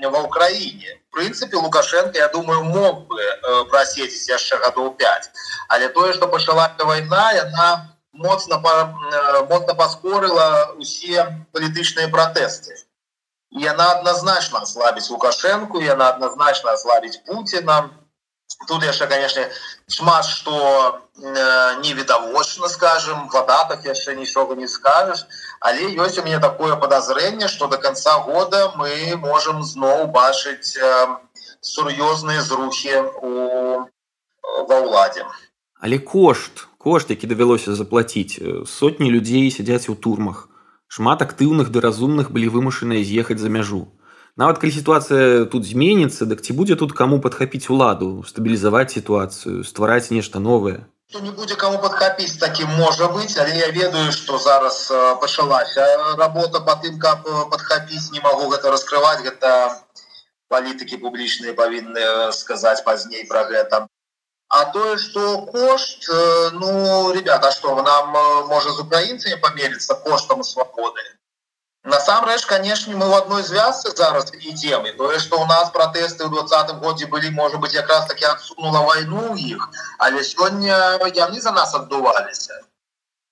ва 0.00 0.20
ўкраіне 0.24 1.00
прынцыпе 1.12 1.56
лукашенко 1.56 2.18
я 2.18 2.28
думаю 2.28 2.64
мог 2.64 3.04
бы 3.08 3.20
прасеціць 3.72 4.28
яшчэ 4.28 4.60
гадоў 4.64 4.96
5 5.00 5.30
але 5.68 5.88
тое 5.88 6.12
что 6.12 6.28
пачала 6.28 6.72
вайна 6.80 7.32
яна 7.32 7.68
моцна 8.12 8.60
моцна 9.48 9.74
паскорыла 9.74 10.74
усе 10.76 11.28
палітычныя 11.52 12.08
пратэсты 12.08 12.83
яна 13.54 13.90
адназначна 13.98 14.66
слабіць 14.66 15.10
лукашэнку 15.10 15.80
яна 15.80 16.08
адназначна 16.14 16.76
слабіць 16.76 17.22
Пуціна 17.26 17.90
тут 18.68 18.82
яшчэ 18.82 19.06
конечно 19.06 19.42
шмат 19.88 20.24
что 20.24 21.00
э, 21.16 21.80
невідавочна 21.82 22.68
скажем 22.68 23.28
вадатах 23.28 23.84
яшчэ 23.86 24.14
нічога 24.14 24.54
не 24.54 24.68
скажешь. 24.68 25.26
Але 25.60 25.94
ёсць 25.94 26.18
у 26.18 26.22
мяне 26.22 26.38
такое 26.38 26.76
подозрение 26.76 27.48
что 27.48 27.66
до 27.66 27.78
конца 27.78 28.18
года 28.18 28.72
мы 28.76 29.16
можем 29.16 29.62
зноў 29.62 30.06
бачыць 30.06 30.76
э, 30.76 31.16
сур'ёзныя 31.60 32.42
зрухи 32.42 32.96
у 33.22 33.86
ва 34.68 34.76
ўладзе 34.82 35.24
але 35.80 35.98
кошт 35.98 36.66
кошт 36.78 37.10
які 37.10 37.26
давялося 37.26 37.74
заплатіць 37.74 38.40
сотні 38.66 39.10
людзей 39.10 39.50
сядзяць 39.50 39.88
у 39.88 39.94
турмах 39.94 40.48
шмат 40.88 41.22
актыўных 41.22 41.70
ды 41.74 41.80
разумных 41.80 42.30
былі 42.30 42.48
вымушаныя 42.54 43.04
з'ехаць 43.04 43.40
за 43.42 43.48
мяжу. 43.48 43.84
Нават 44.36 44.58
калі 44.58 44.72
сітуацыя 44.74 45.44
тут 45.46 45.62
зменіцца 45.66 46.26
дык 46.26 46.42
ці 46.42 46.58
будзе 46.58 46.74
тут 46.74 46.92
каму 46.92 47.20
падхапіць 47.22 47.70
уладу 47.70 48.24
стабілізаваць 48.26 48.90
сітуацыю 48.90 49.62
ствараць 49.62 50.10
нешта 50.10 50.42
новае? 50.42 50.82
Не 51.14 51.30
будзе 51.30 51.54
кому 51.54 51.78
падхапіць 51.78 52.40
таким 52.42 52.68
можа 52.74 53.08
быть 53.08 53.38
але 53.38 53.54
я 53.58 53.70
ведаю 53.70 54.10
что 54.12 54.38
зараз 54.38 54.90
пачалася 55.20 55.86
работа 56.18 56.60
по 56.60 56.74
тым 56.82 56.98
каб 56.98 57.22
падхапіць. 57.50 58.10
Не 58.10 58.20
могу 58.20 58.50
гэта 58.50 58.74
раскрываць 58.74 59.22
гэта 59.22 59.78
палітыкі 60.48 60.98
публічныя 61.04 61.54
павінны 61.54 62.32
сказаць 62.32 62.82
пазней 62.82 63.26
про 63.30 63.44
гэта 63.44 63.86
А 64.56 64.66
тое, 64.66 64.98
что 64.98 65.38
кошт, 65.46 66.08
э, 66.08 66.50
ну, 66.52 67.10
ребята, 67.10 67.50
что 67.50 67.74
нам 67.82 68.16
э, 68.16 68.44
может 68.44 68.72
с 68.74 68.78
украинцами 68.78 69.34
помериться 69.34 69.96
коштом 69.96 70.44
свободы? 70.44 71.00
Насамрэч, 71.82 72.46
конечно, 72.46 72.96
мы 72.96 73.08
в 73.08 73.14
одной 73.14 73.42
звязке 73.42 73.90
зараз 73.90 74.32
идем. 74.32 74.86
И 74.86 74.92
то, 74.92 75.18
что 75.18 75.40
у 75.40 75.46
нас 75.46 75.70
протесты 75.70 76.26
в 76.26 76.30
20 76.30 76.78
году 76.78 77.08
были, 77.08 77.30
может 77.30 77.58
быть, 77.58 77.72
как 77.72 77.88
раз 77.88 78.06
таки 78.06 78.24
отсунула 78.24 78.86
войну 78.86 79.34
их, 79.34 79.68
але 79.98 80.22
сегодня 80.22 81.00
яны 81.12 81.40
за 81.40 81.50
нас 81.50 81.74
отдувались. 81.74 82.48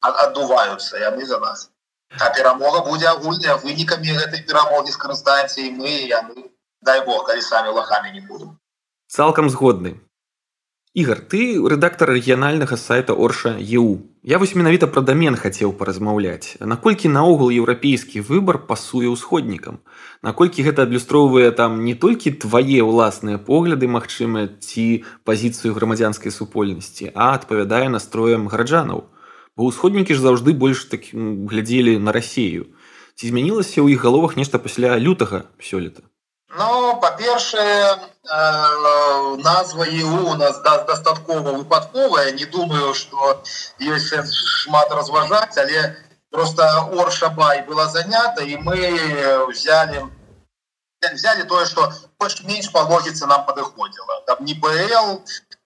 Отдуваются, 0.00 0.96
яны 0.96 1.24
за 1.24 1.38
нас. 1.38 1.70
А 2.18 2.30
перемога 2.30 2.80
будет 2.80 3.06
огульная. 3.06 3.58
Выниками 3.58 4.08
этой 4.08 4.42
перемоги 4.42 4.90
скоростаемся 4.90 5.60
и 5.60 5.70
мы, 5.70 5.88
и 5.88 6.08
яны. 6.08 6.50
Дай 6.80 7.06
бог, 7.06 7.26
коли 7.26 7.40
сами 7.40 7.68
лохами 7.68 8.10
не 8.10 8.20
будем. 8.22 8.58
Цалкам 9.06 9.50
згодны. 9.50 10.00
Ігар, 10.92 11.24
ты 11.24 11.56
рэдактар 11.56 12.10
рэгіянальнага 12.12 12.76
сайта 12.76 13.14
Орша 13.16 13.56
ЕУ. 13.56 14.12
Я 14.22 14.36
вось 14.36 14.52
менавіта 14.52 14.84
пра 14.84 15.00
дамен 15.00 15.38
хацеў 15.40 15.72
паразмаўляць. 15.72 16.60
Наколькі 16.60 17.08
наогул 17.08 17.48
еўрапейскі 17.48 18.20
выбар 18.20 18.58
пасуе 18.68 19.08
ўсходнікам. 19.08 19.80
Наколькі 20.20 20.60
гэта 20.60 20.84
адлюстроўвае 20.84 21.48
там 21.56 21.80
не 21.88 21.96
толькі 21.96 22.36
твае 22.44 22.84
ўласныя 22.84 23.40
погляды 23.40 23.88
магчымыя 23.88 24.52
ці 24.60 25.08
пазіцыю 25.24 25.72
грамадзянскай 25.72 26.28
супольнасці, 26.28 27.08
а 27.16 27.32
адпавядае 27.40 27.88
настроем 27.88 28.52
гараджанаў. 28.52 29.08
Бо 29.56 29.72
ўсходнікі 29.72 30.12
ж 30.12 30.20
заўжды 30.20 30.52
больш 30.52 30.84
так 30.92 31.08
глядзелі 31.16 31.96
на 32.04 32.12
рассею. 32.12 32.68
Ці 33.16 33.32
змянілася 33.32 33.80
ў 33.80 33.96
іх 33.96 34.04
галовах 34.04 34.36
нешта 34.36 34.60
пасля 34.60 35.00
лютага 35.00 35.48
сёлета. 35.56 36.04
Ну 36.54 36.98
па-першае 37.00 37.96
э, 37.96 39.36
назва 39.40 39.84
ЕУ 39.84 40.32
у 40.32 40.34
нас 40.34 40.60
да, 40.60 40.84
дастаткова 40.84 41.52
выпадковая 41.52 42.32
не 42.32 42.44
думаю 42.44 42.92
что 42.92 43.42
ёсць 43.80 44.12
шмат 44.34 44.92
разважаць 44.92 45.56
але 45.56 45.96
просто 46.30 46.68
оршабай 47.04 47.62
была 47.62 47.88
занята 47.88 48.44
і 48.44 48.58
мы 48.68 49.48
взяли 49.48 50.04
взяли 51.14 51.42
тое 51.44 51.64
что 51.64 51.90
больш 52.20 52.42
менш 52.44 52.68
по 52.70 52.84
логіцы 52.84 53.26
нам 53.26 53.46
падыходзіла 53.46 54.20
там 54.26 54.44
не 54.44 54.52
БЛ 54.52 55.22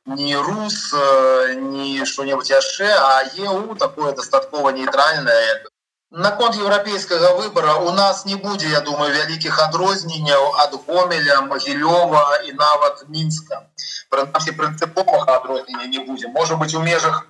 не 0.06 0.36
рус 0.36 0.94
э, 0.94 1.54
не 1.54 2.04
что-нибудь 2.04 2.50
яшчэ 2.50 2.94
а 2.94 3.24
ЕУ 3.34 3.74
такое 3.74 4.12
дастаткова 4.12 4.70
нейтральное 4.70 5.64
наконт 6.10 6.56
еўрапейскага 6.56 7.34
выбора 7.34 7.74
у 7.74 7.90
нас 7.90 8.24
не 8.24 8.36
будзе 8.36 8.68
я 8.70 8.80
думаю 8.80 9.12
вялікіх 9.14 9.58
адрозненняў 9.68 10.42
ад 10.64 10.74
гомеля 10.86 11.40
магілёва 11.50 12.46
і 12.46 12.52
нават 12.52 13.04
мінска 13.08 13.66
прынамсі 14.10 14.54
прынцыповага 14.54 15.38
адрознення 15.42 15.86
не 15.86 15.98
будзе 15.98 16.28
можа 16.28 16.56
быть 16.56 16.74
у 16.74 16.82
межах 16.82 17.26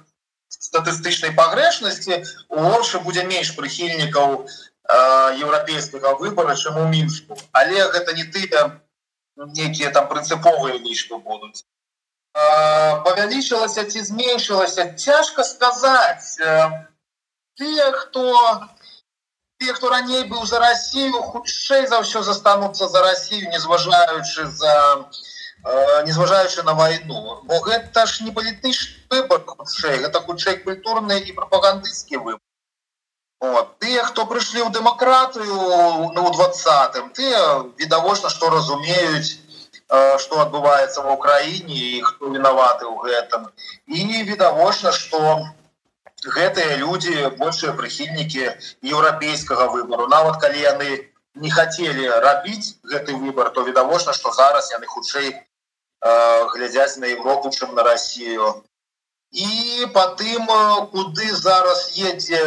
статыстычнай 0.48 1.32
пагрэшнасці 1.32 2.22
у 2.48 2.60
горшы 2.68 3.00
будзе 3.00 3.24
менш 3.24 3.56
прыхільнікаў 3.56 4.44
еўрапейскага 4.86 6.14
выбора 6.20 6.54
чым 6.54 6.76
у 6.76 6.88
мінску 6.88 7.38
але 7.52 7.88
гэта 7.96 8.12
не 8.12 8.24
тыя 8.24 8.80
некія 9.36 9.90
там 9.90 10.08
прынцыповыя 10.08 10.76
лічбы 10.76 11.18
будуць 11.18 11.64
э, 11.64 13.02
павялічылася 13.08 13.84
ці 13.84 14.04
зменшылася 14.04 14.92
цяжка 14.94 15.44
сказаць 15.44 16.38
э, 16.40 16.86
тыя 17.58 17.92
хто 17.92 18.24
те 19.58 19.72
хто 19.72 19.88
раней 19.90 20.24
быў 20.24 20.46
за 20.46 20.58
Россию 20.60 21.22
хутчэй 21.32 21.86
за 21.86 22.00
ўсё 22.04 22.22
застануцца 22.22 22.88
за 22.88 23.02
Россию 23.02 23.50
незважаючы 23.50 24.46
за 24.46 24.74
э, 25.64 26.02
незважаючы 26.04 26.62
на 26.62 26.74
войну. 26.74 27.40
Бо 27.44 27.60
гэта 27.60 28.06
ж 28.06 28.24
не 28.24 28.32
палітычны 28.32 29.08
выбор 29.10 29.44
хутчэй 29.44 30.04
гэта 30.04 30.20
хутчэй 30.20 30.60
культурны 30.66 31.20
і 31.20 31.32
прапагандысцкі 31.32 32.16
выбор 32.18 32.42
Вот. 33.40 33.78
Тыя, 33.78 34.02
хто 34.08 34.24
прыйшлі 34.24 34.64
ў 34.64 34.72
дэмакратыю 34.72 35.56
ну, 36.16 36.20
ў 36.24 36.30
двадцатым 36.36 37.10
ты 37.12 37.24
відавочна 37.76 38.32
што 38.32 38.48
разумеюць 38.48 39.44
што 40.22 40.40
адбываецца 40.42 41.04
ва 41.04 41.14
ўкраіне 41.14 41.76
і 41.76 42.00
хто 42.06 42.32
вінаваты 42.32 42.88
ў 42.88 42.96
гэтым. 43.04 43.44
І 43.86 44.24
відавочна 44.30 44.92
што 44.92 45.20
гэтыя 46.24 46.76
людзі 46.80 47.36
большыя 47.36 47.72
прыхільнікі 47.76 48.48
еўрапейскага 48.82 49.68
выбору 49.74 50.08
нават 50.08 50.40
калі 50.40 50.60
яны 50.60 51.12
не 51.36 51.50
хацелі 51.50 52.08
рабіць 52.24 52.80
гэты 52.82 53.12
выбор 53.20 53.50
то 53.50 53.64
відавочна 53.64 54.12
что 54.12 54.32
зараз 54.32 54.72
яны 54.72 54.86
хутчэй 54.86 55.28
э, 55.28 56.46
глядзяць 56.54 56.96
на 56.96 57.12
Европу 57.12 57.50
чым 57.52 57.74
на 57.74 57.82
Россию 57.82 58.64
і 59.32 59.86
по 59.92 60.06
тым 60.16 60.48
куды 60.92 61.28
зараз 61.36 61.92
едзе 62.00 62.40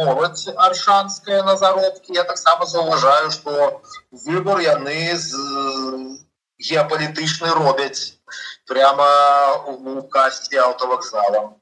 моладзь 0.00 0.48
аршанская 0.56 1.42
на 1.42 1.56
заробкі 1.56 2.16
я 2.16 2.24
таксама 2.24 2.64
заўважаю 2.64 3.30
что 3.30 3.82
выбор 4.10 4.60
яны 4.64 5.16
з 5.16 5.36
геапалітычны 6.56 7.52
робяць 7.52 8.16
прямо 8.64 9.04
у 9.68 10.02
касці 10.08 10.56
аўтавакзалам 10.56 11.59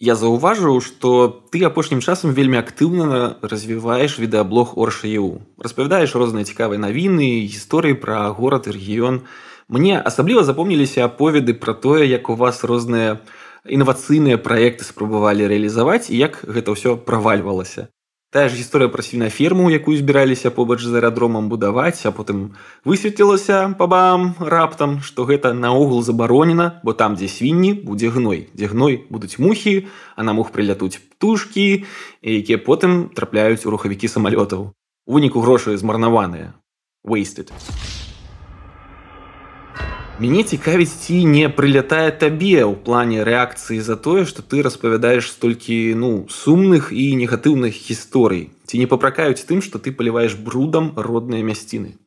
Я 0.00 0.14
заўважыў, 0.18 0.80
што 0.82 1.42
ты 1.54 1.62
апошнім 1.62 2.02
часам 2.02 2.34
вельмі 2.34 2.58
актыўна 2.58 3.38
развіваеш 3.42 4.18
відэаблог 4.18 4.74
оршаU. 4.74 5.38
Распавядаеш 5.58 6.14
розныя 6.18 6.44
цікавыя 6.44 6.82
навіны, 6.82 7.46
гісторыі 7.46 7.94
пра 7.94 8.28
горад 8.34 8.66
і 8.66 8.74
рэгіён. 8.74 9.22
Мне 9.68 9.94
асабліва 9.96 10.42
запомніліся 10.42 11.06
аповеды 11.06 11.54
пра 11.54 11.78
тое, 11.78 12.04
як 12.10 12.28
у 12.28 12.34
вас 12.34 12.64
розныя 12.66 13.22
інавацыйныя 13.64 14.36
праекты 14.36 14.84
спрабавалі 14.84 15.46
рэалізаваць 15.46 16.10
і 16.10 16.18
як 16.18 16.42
гэта 16.42 16.74
ўсё 16.74 16.98
правальвалася 16.98 17.88
тая 18.34 18.50
ж 18.50 18.58
гісторыя 18.58 18.90
пра 18.90 18.98
свінаферму 19.06 19.70
якую 19.70 19.94
збіраліся 19.94 20.50
побач 20.50 20.82
з 20.82 20.90
аэрадромам 20.90 21.46
будаваць 21.46 22.02
а 22.02 22.10
потым 22.10 22.58
высветлілася 22.82 23.78
пабам 23.78 24.34
раптам 24.42 24.98
што 25.06 25.22
гэта 25.22 25.54
наогул 25.54 26.02
забаронена 26.02 26.82
бо 26.82 26.98
там 26.98 27.14
дзе 27.14 27.30
свінні 27.30 27.86
будзе 27.86 28.10
гной. 28.10 28.50
Дзе 28.50 28.66
гной 28.74 29.06
будуць 29.06 29.38
мухі 29.38 29.86
а 30.18 30.26
на 30.26 30.34
мух 30.34 30.50
прылятуць 30.50 30.98
птушкі 30.98 31.86
якія 32.20 32.58
потым 32.58 33.06
трапляюць 33.14 33.62
у 33.62 33.70
рухавікі 33.70 34.10
самалётаў. 34.10 34.74
У 35.06 35.10
выніку 35.14 35.38
грошы 35.38 35.78
змарнаваныя. 35.78 36.58
Wasted 37.06 37.54
Мяне 40.22 40.44
цікавіць 40.46 40.94
ці 41.04 41.14
не 41.26 41.46
прылятае 41.54 42.14
табе 42.18 42.62
ў 42.62 42.78
плане 42.86 43.24
рэакцыі 43.26 43.80
за 43.82 43.96
тое, 44.04 44.22
што 44.30 44.46
ты 44.46 44.62
распавядаеш 44.62 45.30
столькі 45.30 45.78
ну 46.02 46.10
сумных 46.30 46.92
і 46.94 47.06
негатыўных 47.22 47.74
гісторый. 47.74 48.44
Ці 48.70 48.78
не 48.78 48.86
папракаюць 48.86 49.42
тым, 49.42 49.58
што 49.66 49.82
ты 49.82 49.90
паліваеш 49.90 50.38
брудам 50.38 50.94
родныя 51.08 51.42
мясціны. 51.50 51.98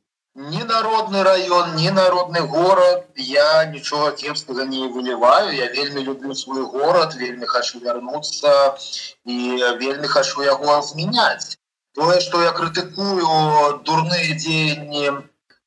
Ні 0.56 0.64
народны 0.72 1.28
раён, 1.28 1.76
ні 1.76 1.92
народны 2.00 2.48
горад 2.48 3.04
я 3.28 3.68
нічога 3.76 4.16
кепскага 4.24 4.64
не 4.72 4.88
выліваю. 4.88 5.52
Я 5.52 5.68
вельмі 5.76 6.08
люблю 6.08 6.34
свой 6.34 6.64
горад, 6.64 7.20
вельмі 7.20 7.46
хачу 7.46 7.84
вярнуцца 7.84 8.78
і 9.26 9.38
вельмі 9.84 10.08
хачу 10.08 10.48
яго 10.48 10.80
змяняць. 10.80 11.60
Тое, 11.92 12.22
што 12.24 12.40
я 12.40 12.56
крытыкую 12.56 13.84
дурныя 13.84 14.32
дзеянні, 14.40 15.18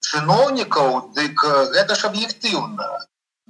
чыноўнікаў 0.00 1.12
дык 1.16 1.44
гэта 1.76 1.94
ж 1.94 2.08
аб'ектыўна. 2.08 2.88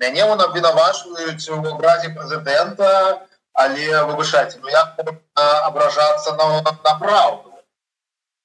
Мяне 0.01 0.25
он 0.25 0.41
абвінавачваюць 0.41 1.49
у 1.55 1.61
абразе 1.75 2.11
прэзідэнта 2.17 2.91
але 3.53 4.05
выбышаць 4.09 4.57
ну 4.63 4.69
абражацца 5.35 6.35
на, 6.37 6.63
на 6.63 6.95
праўду? 6.99 7.53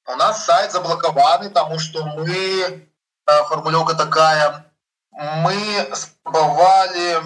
У 0.08 0.16
нас 0.16 0.46
сайт 0.46 0.72
заблакаваны 0.72 1.50
тому 1.50 1.80
что 1.80 2.06
мы 2.06 2.86
фармулёўка 3.26 3.96
такая 3.96 4.66
мы 5.46 5.58
спрабавалі 5.96 7.22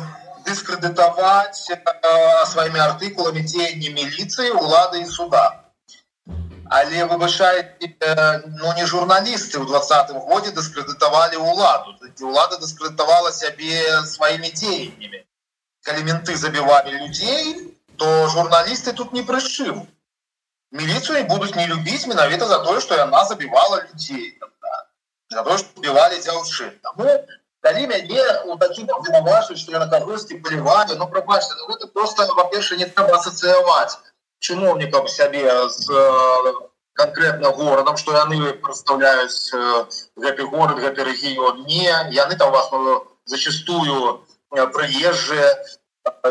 дыскрэдытаваць 0.45 1.75
сваімі 2.51 2.79
артыкуламі 2.79 3.43
дзеянні 3.43 3.89
міліцыі 3.97 4.51
улады 4.51 5.01
і 5.01 5.05
суда 5.05 5.58
але 6.69 7.05
выбачае 7.05 7.77
ну 8.61 8.73
не 8.77 8.85
журналісты 8.85 9.57
ў 9.57 9.65
двадцатым 9.65 10.19
годзе 10.29 10.51
дыскрэдытавалі 10.57 11.41
ўладу 11.41 11.95
улада 12.29 12.59
дыскрэдытавала 12.61 13.31
сябе 13.33 13.81
сваімі 14.05 14.51
дзеяннямі 14.53 15.21
калі 15.89 16.03
менты 16.09 16.35
забівалі 16.37 16.93
людзей 16.99 17.73
то 17.97 18.09
журналісты 18.35 18.93
тут 18.93 19.17
не 19.17 19.23
прычым 19.31 19.81
міліцыю 20.81 21.25
будуць 21.31 21.55
не 21.57 21.65
любіць 21.73 22.05
менавіта 22.05 22.51
за 22.53 22.61
тое 22.67 22.79
што 22.85 23.01
яна 23.01 23.25
забівала 23.25 23.81
людзей 23.89 24.37
убівалі 25.77 26.21
дзяўчын 26.21 26.77
калі 27.65 27.87
мяне 27.87 28.21
у 28.45 28.59
такім 28.61 28.93
вінавашу 29.07 29.57
што 29.57 29.73
я 29.73 29.81
на 29.81 29.89
кагосьці 29.89 30.37
паліваю 30.45 31.01
ну 31.01 31.09
прабачце 31.09 31.57
ну, 31.57 31.73
гэта 31.73 31.89
просто 31.97 32.29
па-перша 32.37 32.77
не 32.77 32.85
трэба 32.85 33.17
асацыяваць 33.17 33.97
чыноўнікам 34.39 35.07
сябе 35.07 35.45
з 35.69 35.91
э, 35.91 36.53
конкретно 36.93 37.51
горадам 37.51 37.97
что 37.97 38.15
яны 38.15 38.53
представляюць 38.53 39.53
э, 39.53 39.85
гэты 40.15 40.47
город 40.47 40.79
гэты 40.79 41.03
рэгіён 41.03 41.65
не 41.65 41.91
яны 42.15 42.35
там 42.35 42.51
вас 42.51 42.71
зачастую 43.25 44.25
э, 44.51 44.67
прыезжие 44.67 45.55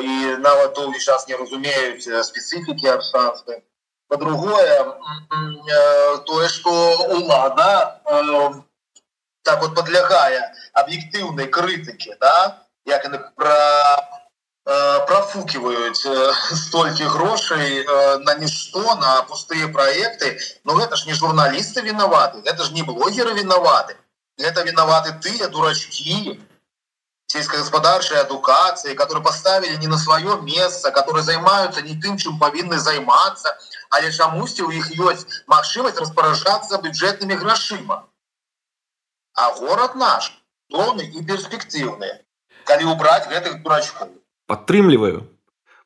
і 0.01 0.37
нават 0.41 0.77
сейчас 0.97 1.29
не 1.29 1.37
разумеюць 1.37 2.09
специфікі 2.25 2.89
абстанцы 2.89 3.63
по-другое 4.09 4.97
тое 6.27 6.49
что 6.49 6.73
улада 7.13 8.01
так 9.43 9.61
вот 9.61 9.75
подлягае 9.75 10.41
аб'ектыўнай 10.73 11.47
крытыкі 11.47 12.17
да 12.21 12.65
як 12.85 13.05
про 13.37 13.55
Э, 14.71 15.07
профукивают 15.07 15.97
э, 16.05 16.33
столько 16.55 17.09
грошей 17.09 17.85
э, 17.85 18.19
на 18.19 18.35
ничто, 18.35 18.97
на 18.97 19.23
пустые 19.23 19.67
проекты. 19.69 20.39
Но 20.63 20.79
это 20.79 20.95
же 20.95 21.07
не 21.07 21.15
журналисты 21.15 21.81
виноваты, 21.81 22.43
это 22.45 22.65
же 22.65 22.75
не 22.75 22.83
блогеры 22.83 23.33
виноваты. 23.33 23.97
Это 24.37 24.63
виноваты 24.65 25.15
ты, 25.23 25.49
дурачки, 25.49 26.39
сельскохозяйственной 27.29 28.25
эдукации, 28.25 28.93
которые 28.93 29.25
поставили 29.25 29.75
не 29.77 29.87
на 29.87 29.97
свое 29.97 30.39
место, 30.43 30.91
которые 30.91 31.23
занимаются 31.23 31.81
не 31.81 31.99
тем, 31.99 32.19
чем 32.19 32.39
повинны 32.39 32.79
заниматься, 32.79 33.57
а 33.89 34.01
лишь 34.01 34.21
амусти 34.21 34.61
у 34.61 34.71
них 34.71 34.91
есть 34.91 35.45
машинность 35.47 35.99
распоряжаться 35.99 36.77
бюджетными 36.77 37.33
грошима. 37.33 38.07
А 39.33 39.51
город 39.55 39.95
наш, 39.95 40.39
донный 40.69 41.07
и 41.07 41.25
перспективный. 41.25 42.27
Коли 42.67 42.85
убрать 42.85 43.33
этих 43.33 43.63
дурачков 43.63 44.11
падтрымліваю. 44.51 45.23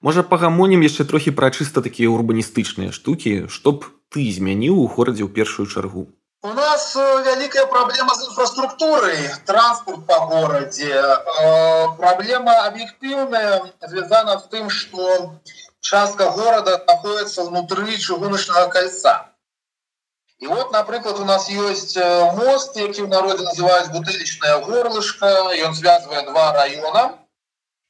Можа 0.02 0.22
пагамонім 0.26 0.82
яшчэ 0.86 1.06
трохі 1.10 1.34
пра 1.38 1.50
чыста 1.50 1.82
такія 1.86 2.10
урбаністычныя 2.14 2.94
штукі 2.96 3.34
што 3.56 3.76
б 3.78 3.90
ты 4.14 4.26
змяніў 4.38 4.78
у 4.82 4.86
горадзе 4.96 5.26
ў 5.26 5.30
першую 5.38 5.66
чаргу. 5.66 6.08
У 6.42 6.52
нас 6.58 6.96
э, 6.98 7.02
вялікая 7.26 7.66
праблема 7.70 8.14
з 8.18 8.26
інфраструктурай. 8.28 9.18
Транспорт 9.46 10.06
по 10.06 10.18
горадзе. 10.30 10.90
Э, 10.90 11.86
праблема 11.98 12.56
аб'ектыўная 12.66 13.70
звязана 13.86 14.38
з 14.38 14.48
тым 14.54 14.70
что 14.70 15.38
частка 15.80 16.30
горада 16.30 16.82
находится 16.88 17.44
внутры 17.44 17.98
чыгуначнага 17.98 18.66
кольца 18.70 19.28
і 20.42 20.46
вот 20.46 20.72
напрыклад 20.72 21.20
у 21.20 21.24
нас 21.24 21.48
есть 21.48 21.96
э, 21.96 22.32
мост 22.34 22.76
які 22.76 23.02
в 23.02 23.08
народе 23.08 23.44
называюць 23.44 23.94
бутылічная 23.94 24.58
горлышка 24.66 25.26
ён 25.66 25.74
звязвае 25.74 26.22
два 26.30 26.52
района 26.52 27.18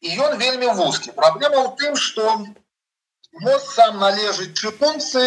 і 0.03 0.19
ён 0.27 0.37
вельмі 0.43 0.69
вузкі 0.79 1.15
праблема 1.19 1.63
ў 1.63 1.69
тым 1.79 1.97
что 1.97 2.37
мост 3.47 3.73
сам 3.75 3.99
належыць 4.03 4.53
чыпунцы 4.59 5.25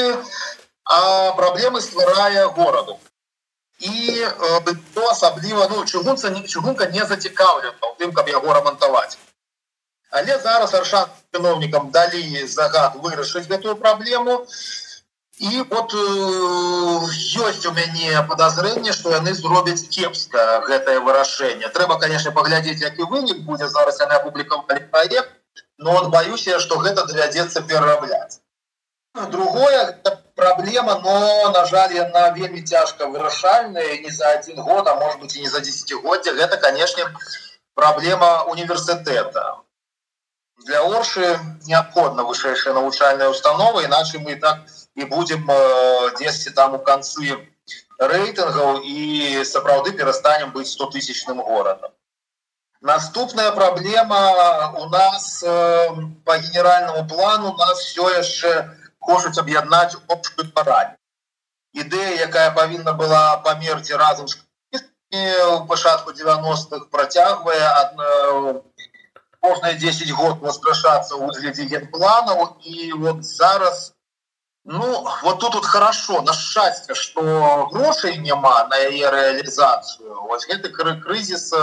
а 0.85 0.99
праблемы 1.39 1.81
стварае 1.81 2.47
гораду 2.59 2.99
і 3.79 4.23
э, 4.23 4.75
то 4.93 5.09
асабліва 5.09 5.67
ну 5.71 5.83
чыгунца 5.85 6.29
не 6.29 6.43
чыгунка 6.43 6.91
не 6.95 7.05
зацікаўлена 7.11 7.93
тым 8.01 8.13
каб 8.19 8.29
яго 8.35 8.53
рамантаваць 8.59 9.17
але 10.11 10.39
зараз 10.47 10.75
арша 10.81 11.05
чыноўнікам 11.33 11.91
далі 11.91 12.47
загад 12.47 12.99
вырашыць 13.05 13.47
гэтую 13.51 13.75
праблему 13.75 14.43
і 14.43 14.84
і 15.37 15.61
вот 15.69 15.93
ёсць 15.93 17.65
у 17.67 17.71
мяне 17.75 18.23
подазрэнне 18.27 18.93
что 18.93 19.11
яны 19.11 19.33
зробяць 19.33 19.87
кепска 19.91 20.63
гэтае 20.67 20.99
вырашэнне. 20.99 21.67
Трэба 21.75 21.99
конечно 21.99 22.31
паглядзець 22.31 22.81
які 22.81 23.03
вынік 23.03 23.43
будзе. 23.43 23.67
Зараз 23.67 23.99
яны 23.99 24.15
апублікавалі 24.15 24.87
проект 24.91 25.33
но 25.77 25.95
он 25.95 26.11
баюся 26.11 26.59
что 26.59 26.79
гэта 26.79 27.05
давядзецца 27.05 27.61
перарабляць. 27.67 28.39
Другое 29.31 29.99
проблема 30.35 30.99
но 31.03 31.51
на 31.51 31.65
жаль 31.65 31.93
яна 31.95 32.31
вельмі 32.31 32.61
цяжка 32.61 33.07
вырашальная 33.07 33.99
не 33.99 34.11
за 34.11 34.29
один 34.39 34.61
год 34.61 34.87
а 34.87 34.95
может 34.95 35.19
быть 35.19 35.35
и 35.35 35.41
не 35.41 35.49
за 35.49 35.59
десятгоддзя 35.59 36.33
гэта 36.33 36.57
конечно 36.57 37.11
проблема 37.73 38.43
універсітэта. 38.43 39.57
Для 40.65 40.81
орши 40.81 41.37
неабходна 41.67 42.23
вышэйшая 42.23 42.73
навучальная 42.73 43.27
установа 43.27 43.83
иначе 43.83 44.19
мы 44.19 44.35
так 44.35 44.59
не 44.63 44.84
і 44.95 45.05
будем 45.05 45.49
э, 45.49 46.11
дзесьці 46.19 46.51
там 46.51 46.75
у 46.75 46.79
канцы 46.79 47.37
рэйтынгаў 47.99 48.81
і 48.83 49.43
сапраўды 49.43 49.91
перастанем 49.91 50.51
быць 50.51 50.71
100 50.71 50.91
тысячным 50.97 51.41
горадам. 51.41 51.91
Наступная 52.81 53.51
праблема 53.51 54.73
у 54.79 54.89
нас 54.89 55.43
э, 55.43 55.87
по 56.25 56.37
генеральнаму 56.37 57.07
плану 57.07 57.55
нас 57.57 57.79
все 57.79 58.09
яшчэ 58.17 58.53
хочуць 58.99 59.39
аб'яднаць 59.39 59.97
общую 60.07 60.51
парадь 60.51 60.95
ідэя 61.75 62.15
якая 62.25 62.49
павінна 62.55 62.95
была 62.95 63.37
памерці 63.43 63.99
разам 63.99 64.27
з 64.27 64.39
пачатку 65.69 66.11
90-х 66.11 66.87
працягвае 66.91 67.67
кожныя 69.39 69.75
10 69.79 70.11
год 70.11 70.41
воскрашацца 70.41 71.15
ў 71.15 71.29
выглядзе 71.29 71.67
генпланаў. 71.71 72.57
І 72.63 72.91
вот 73.03 73.23
зараз 73.23 73.93
Ну 74.65 75.05
вот 75.21 75.39
тут 75.39 75.53
вот 75.53 75.65
хорошо 75.65 76.21
на 76.21 76.33
шчасце 76.33 76.95
что 76.95 77.67
грошай 77.71 78.17
няма 78.17 78.67
на 78.67 78.75
яе 78.75 79.11
реалізацыю 79.11 80.25
вось 80.25 80.47
гэты 80.49 80.69
крызіс 80.69 81.53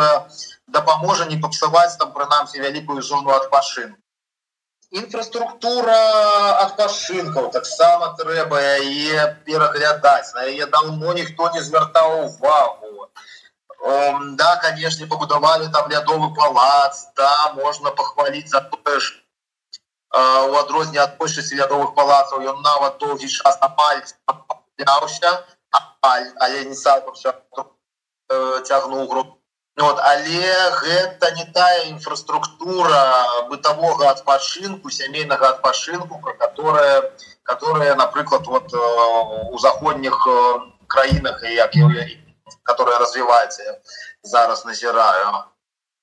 дапаможа 0.68 1.26
не 1.26 1.36
папсаваць 1.36 1.96
там 1.98 2.12
прынамсі 2.12 2.62
вялікую 2.62 3.02
зону 3.02 3.34
адпачынку 3.34 3.98
інфраструктура 4.92 5.96
адпачынкаў 6.62 7.48
таксама 7.52 8.12
трэба 8.18 8.60
яе 8.60 9.24
пераглядаць 9.46 10.34
на 10.36 10.44
яе 10.52 10.68
даўно 10.74 11.14
ніхто 11.18 11.48
не 11.54 11.62
звяртаў 11.64 12.16
увагу. 12.26 13.08
Да 14.38 14.56
конечно 14.62 15.08
пабудавалі 15.08 15.72
там 15.72 15.88
лядовы 15.90 16.28
палац 16.36 17.08
да 17.16 17.32
можна 17.56 17.90
пахваліць 17.90 18.52
за 18.52 18.60
тое 18.60 19.00
ж 19.00 19.21
у 20.12 20.56
адрозне 20.60 20.98
ад 21.00 21.18
большасці 21.18 21.56
лядовых 21.60 21.94
палацаў 21.98 22.42
ён 22.54 22.62
нават 22.62 22.98
доўгі 23.04 23.28
час 23.28 23.60
на 23.60 23.68
пальцяўся 23.68 25.30
але 26.02 26.64
не 26.64 26.74
сам 26.74 27.00
цягнуў 28.64 29.08
групу 29.08 29.42
Вот, 29.76 29.98
але 29.98 30.70
гэта 30.84 31.30
не 31.32 31.44
тая 31.44 31.84
інфраструктура 31.88 33.46
бытавога 33.48 34.10
адпачынку 34.10 34.90
сямейнага 34.90 35.48
адпачынку 35.48 36.18
про 36.20 36.34
которая 36.34 37.10
которая 37.42 37.94
напрыклад 37.94 38.46
вот 38.46 38.74
у 38.74 39.58
заходніх 39.58 40.28
краінах 40.86 41.40
і 41.44 41.54
як 41.54 41.72
которая 42.62 42.98
развіваецца 42.98 43.80
зараз 44.22 44.64
назіраю. 44.64 45.44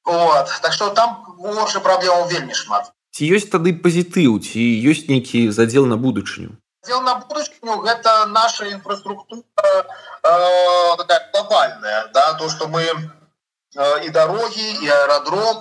Вот 0.03 0.49
так 0.61 0.73
что 0.73 0.89
там 0.89 1.37
больше 1.37 1.79
праблем 1.79 2.27
вельмі 2.27 2.53
шмат 2.53 2.91
ці 3.11 3.29
ёсць 3.35 3.49
тады 3.53 3.73
пазітыў 3.85 4.39
ці 4.39 4.63
ёсць 4.91 5.07
нейкі 5.11 5.49
задзел 5.51 5.85
на 5.85 5.97
будучыню? 5.97 6.57
На 6.89 7.15
будучыню 7.21 7.79
гэта 7.85 8.25
наша 8.33 8.65
інфраструктура 8.65 9.43
э, 9.43 10.97
такая 10.97 11.21
глобальная 11.33 12.07
да 12.13 12.33
то 12.33 12.49
что 12.49 12.67
мы 12.67 12.83
і 14.03 14.09
дарогі 14.09 14.67
і 14.83 14.89
аэродром 14.89 15.57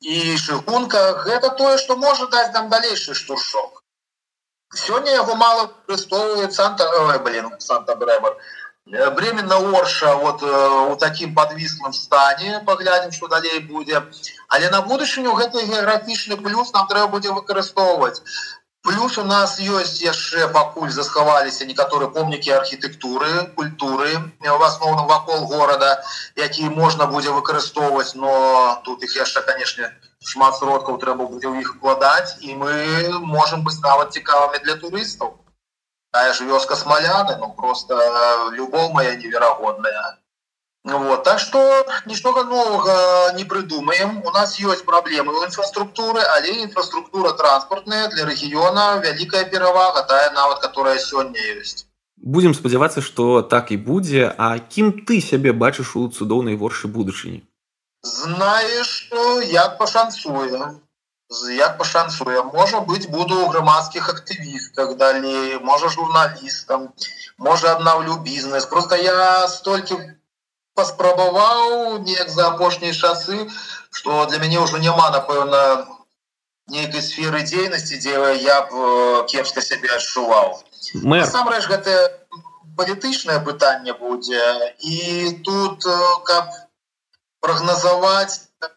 і 0.00 0.36
шыгунка 0.36 1.00
гэта 1.24 1.50
тое 1.58 1.76
што 1.78 1.96
можа 1.96 2.26
даць 2.32 2.52
нам 2.52 2.68
далейшы 2.68 3.14
штуршок 3.14 3.82
сёння 4.74 5.12
яго 5.12 5.34
мало 5.34 5.66
выкарыстоўваюць 5.66 6.54
санта 6.56 6.88
блин 7.24 7.52
санта 7.58 7.94
брэмар 7.94 8.36
временно 8.86 9.56
орша 9.78 10.14
вот 10.14 10.42
у 10.42 10.96
такім 10.96 11.34
подвіслым 11.34 11.92
стане 11.92 12.60
паглядзім 12.66 13.12
что 13.12 13.28
далей 13.28 13.58
будзе 13.60 14.02
але 14.48 14.68
на 14.70 14.82
будучыню 14.82 15.32
гэты 15.38 15.64
геаграфічны 15.70 16.36
плюс 16.36 16.72
нам 16.72 16.86
трэба 16.88 17.08
будзе 17.16 17.32
выкарыстоўваць 17.32 18.20
Плюс 18.84 19.16
у 19.16 19.22
нас 19.24 19.52
ёсць 19.58 20.02
яшчэ 20.04 20.48
пакуль 20.54 20.90
захаваліся 20.92 21.64
некаторыя 21.64 22.10
помнікі 22.16 22.50
архітэктуры 22.52 23.30
культуры 23.56 24.10
в 24.44 24.64
асноўным 24.66 25.06
вакол 25.08 25.46
горада 25.52 26.04
які 26.36 26.68
можна 26.68 27.06
будзе 27.06 27.32
выкарыстоўваць 27.32 28.12
но 28.14 28.34
тут 28.84 29.06
их 29.08 29.16
яшчэ 29.16 29.40
канешне 29.46 29.88
шмат 30.32 30.60
сродкаў 30.60 31.00
трэба 31.06 31.24
будзе 31.32 31.48
ў 31.48 31.64
іх 31.64 31.72
укладаць 31.78 32.36
і 32.44 32.60
мы 32.60 32.76
можем 33.32 33.64
быць 33.64 33.80
нават 33.80 34.12
цікавымі 34.20 34.60
для 34.68 34.76
турыстаў 34.84 35.32
тая 36.14 36.32
ж 36.32 36.46
вёска 36.50 36.78
смаляны 36.78 37.36
ну 37.42 37.50
просто 37.62 37.98
любоў 38.58 38.92
моя 38.98 39.14
неверагодная 39.16 40.18
Вот. 40.84 41.22
Так 41.24 41.38
что 41.38 41.86
нічога 42.04 42.44
новага 42.44 43.32
не 43.36 43.44
прыдумаем. 43.44 44.20
У 44.22 44.30
нас 44.30 44.60
ёсць 44.60 44.84
праблемы 44.84 45.32
ў 45.32 45.48
інфраструктуры, 45.48 46.20
але 46.36 46.60
інфраструктура 46.60 47.32
транспартная 47.32 48.08
для 48.12 48.28
рэгіёна 48.28 49.00
вялікая 49.00 49.48
перавага, 49.48 50.04
тая 50.04 50.30
нават 50.36 50.60
которая 50.60 50.98
сёння 51.00 51.40
ёсць. 51.56 51.88
Будзем 52.20 52.52
спадзявацца, 52.52 53.00
што 53.00 53.40
так 53.40 53.72
і 53.72 53.80
будзе, 53.80 54.28
а 54.36 54.60
кім 54.60 54.92
ты 55.08 55.24
сябе 55.24 55.56
бачыш 55.56 55.96
у 55.96 56.04
цудоўнай 56.08 56.60
воршы 56.60 56.84
будучыні. 56.84 57.40
Знаеш, 58.04 59.08
як 59.48 59.78
пашанцуе 59.80 60.83
як 61.30 61.78
пашанцуе 61.78 62.42
можа 62.42 62.80
быць 62.80 63.06
буду 63.06 63.34
ў 63.34 63.48
грамадскіх 63.52 64.08
актывістах 64.08 64.96
далей 64.96 65.58
можа 65.58 65.88
журналістам 65.88 66.92
можа 67.38 67.72
аднаўлю 67.76 68.18
бізнес. 68.26 68.66
Просто 68.66 68.96
я 68.96 69.48
столькі 69.48 69.98
паспрабаваў 70.74 71.98
неяк 72.04 72.28
за 72.30 72.48
апошнія 72.48 72.92
часы 72.92 73.48
что 73.90 74.26
для 74.26 74.38
мяне 74.38 74.58
ўжо 74.58 74.78
няма 74.78 75.10
напэўна 75.14 75.86
нейкай 76.68 77.02
сферы 77.02 77.42
дзейнасці 77.46 77.98
дзе 78.02 78.14
я 78.42 78.60
б 78.68 78.70
э, 78.72 79.26
кепска 79.30 79.62
сябе 79.62 79.88
адчуваў. 79.96 80.60
Насамрэч 81.04 81.68
гэта 81.70 81.94
палітычнае 82.76 83.38
пытанне 83.44 83.94
будзе. 83.94 84.42
І 84.80 84.96
тут 85.44 85.86
э, 85.86 85.96
каб 86.26 86.50
прагназаваць 87.40 88.48
э, 88.60 88.68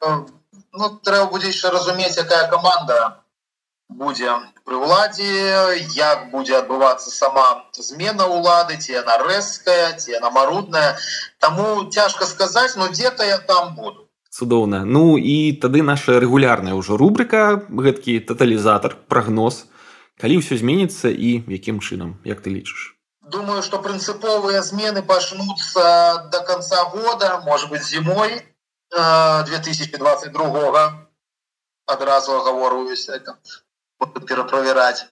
ну, 0.77 0.89
трэба 1.03 1.31
будзе 1.31 1.53
яшчэ 1.53 1.73
разумець 1.73 2.17
якая 2.17 2.47
каманда 2.51 3.23
будзе 3.89 4.31
пры 4.67 4.77
ўладзе 4.83 5.79
як 5.95 6.27
будзе 6.31 6.57
адбывацца 6.59 7.09
сама 7.09 7.45
змена 7.77 8.27
ўлады 8.27 8.75
ці 8.75 8.99
яна 8.99 9.15
рэзкая 9.23 9.95
ці 9.95 10.11
яна 10.17 10.29
марудная 10.29 10.97
Таму 11.39 11.87
цяжка 11.89 12.25
сказаць 12.25 12.75
но 12.75 12.89
дзе-то 12.91 13.23
я 13.23 13.37
там 13.37 13.75
буду. 13.75 14.07
Цудоўна 14.29 14.83
Ну 14.83 15.17
і 15.17 15.55
тады 15.61 15.81
наша 15.81 16.19
рэгулярная 16.19 16.75
ўжо 16.75 16.97
рубрика 16.97 17.63
гэткі 17.71 18.19
тоталізатор 18.27 18.99
прогноз 19.07 19.65
калі 20.19 20.43
ўсё 20.43 20.59
зменіцца 20.59 21.07
і 21.07 21.47
якім 21.47 21.79
чынам 21.79 22.19
як 22.27 22.43
ты 22.43 22.51
лічыш 22.51 22.97
думаю 23.31 23.63
что 23.63 23.79
прынцыповыя 23.79 24.61
змены 24.61 25.01
пачнуцца 25.01 26.27
до 26.31 26.43
конца 26.43 26.83
года 26.91 27.41
может 27.45 27.69
быть 27.69 27.83
зімой 27.83 28.43
2022 28.91 31.07
адразу 31.85 32.37
агаворуюсь 32.37 33.09
это 33.09 33.37
пераправяраць 34.27 35.05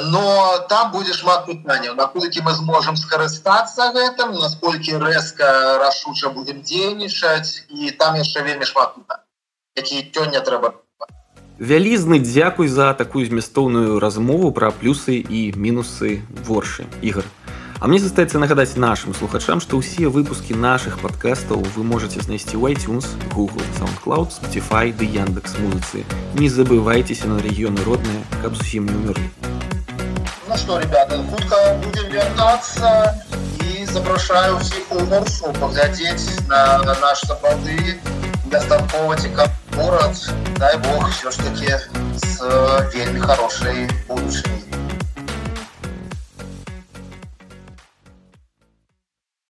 но 0.00 0.58
там 0.68 0.92
будзе 0.92 1.12
шмат 1.12 1.46
пытанняў 1.46 1.94
наколькі 1.94 2.42
мы 2.42 2.52
зможам 2.52 2.96
скарыстацца 2.96 3.92
гэтым 3.96 4.36
насколькі 4.36 5.00
рэзка 5.00 5.78
рашуча 5.80 6.28
будем 6.28 6.60
дзейнічаць 6.62 7.64
і 7.68 7.90
там 7.90 8.20
яшчэ 8.20 8.44
вельмі 8.44 8.68
шмат 8.68 8.94
які 9.78 10.04
сёння 10.12 10.42
трэба. 10.42 10.74
Вялізны 11.58 12.20
дзякуй 12.22 12.68
за 12.68 12.94
такую 12.94 13.26
змястоўную 13.26 13.98
размову 13.98 14.52
пра 14.52 14.70
плюсы 14.70 15.18
і 15.18 15.50
мінусы 15.56 16.22
воршы. 16.46 16.86
Ігр 17.02 17.24
А 17.83 17.87
мне 17.87 17.99
застаецца 17.99 18.39
нагадаць 18.39 18.79
нашим 18.79 19.13
слухачам, 19.13 19.59
што 19.59 19.75
ўсе 19.75 20.07
выпускі 20.07 20.55
наших 20.55 20.99
падкастаў 21.03 21.59
вы 21.75 21.83
можете 21.83 22.23
знайсці 22.23 22.55
ў 22.55 22.71
iTunes, 22.71 23.11
Google, 23.35 23.59
SoundCloud, 23.75 24.31
Spotify 24.31 24.95
ды 24.95 25.03
Яндекс 25.03 25.59
музыцы. 25.59 26.07
Не 26.39 26.47
забывайтеся 26.47 27.27
на 27.27 27.43
рэгіёны 27.43 27.83
родныя, 27.83 28.23
каб 28.39 28.55
зусім 28.55 28.87
не 28.87 28.95
ўмерлі. 29.03 29.27
Ну 30.47 30.55
что, 30.55 30.79
ребята, 30.79 31.19
хутка 31.27 31.59
будем 31.83 32.07
вяртацца 32.07 33.19
і 33.67 33.85
запрашаю 33.91 34.63
ўсіх 34.63 34.87
у 34.95 35.03
морсу 35.11 35.51
паглядзець 35.59 36.47
на, 36.47 36.79
на 36.87 36.95
наш 37.03 37.27
сапраўды 37.27 37.99
дастаткова 38.47 39.17
цікавы 39.17 39.51
горад. 39.75 40.15
Дай 40.59 40.77
Бог, 40.77 41.09
все 41.11 41.31
ж 41.31 41.37
таки 41.37 41.73
с 42.15 42.39
вельмі 42.93 43.19
хорошай 43.19 43.89
будучыні. 44.07 44.66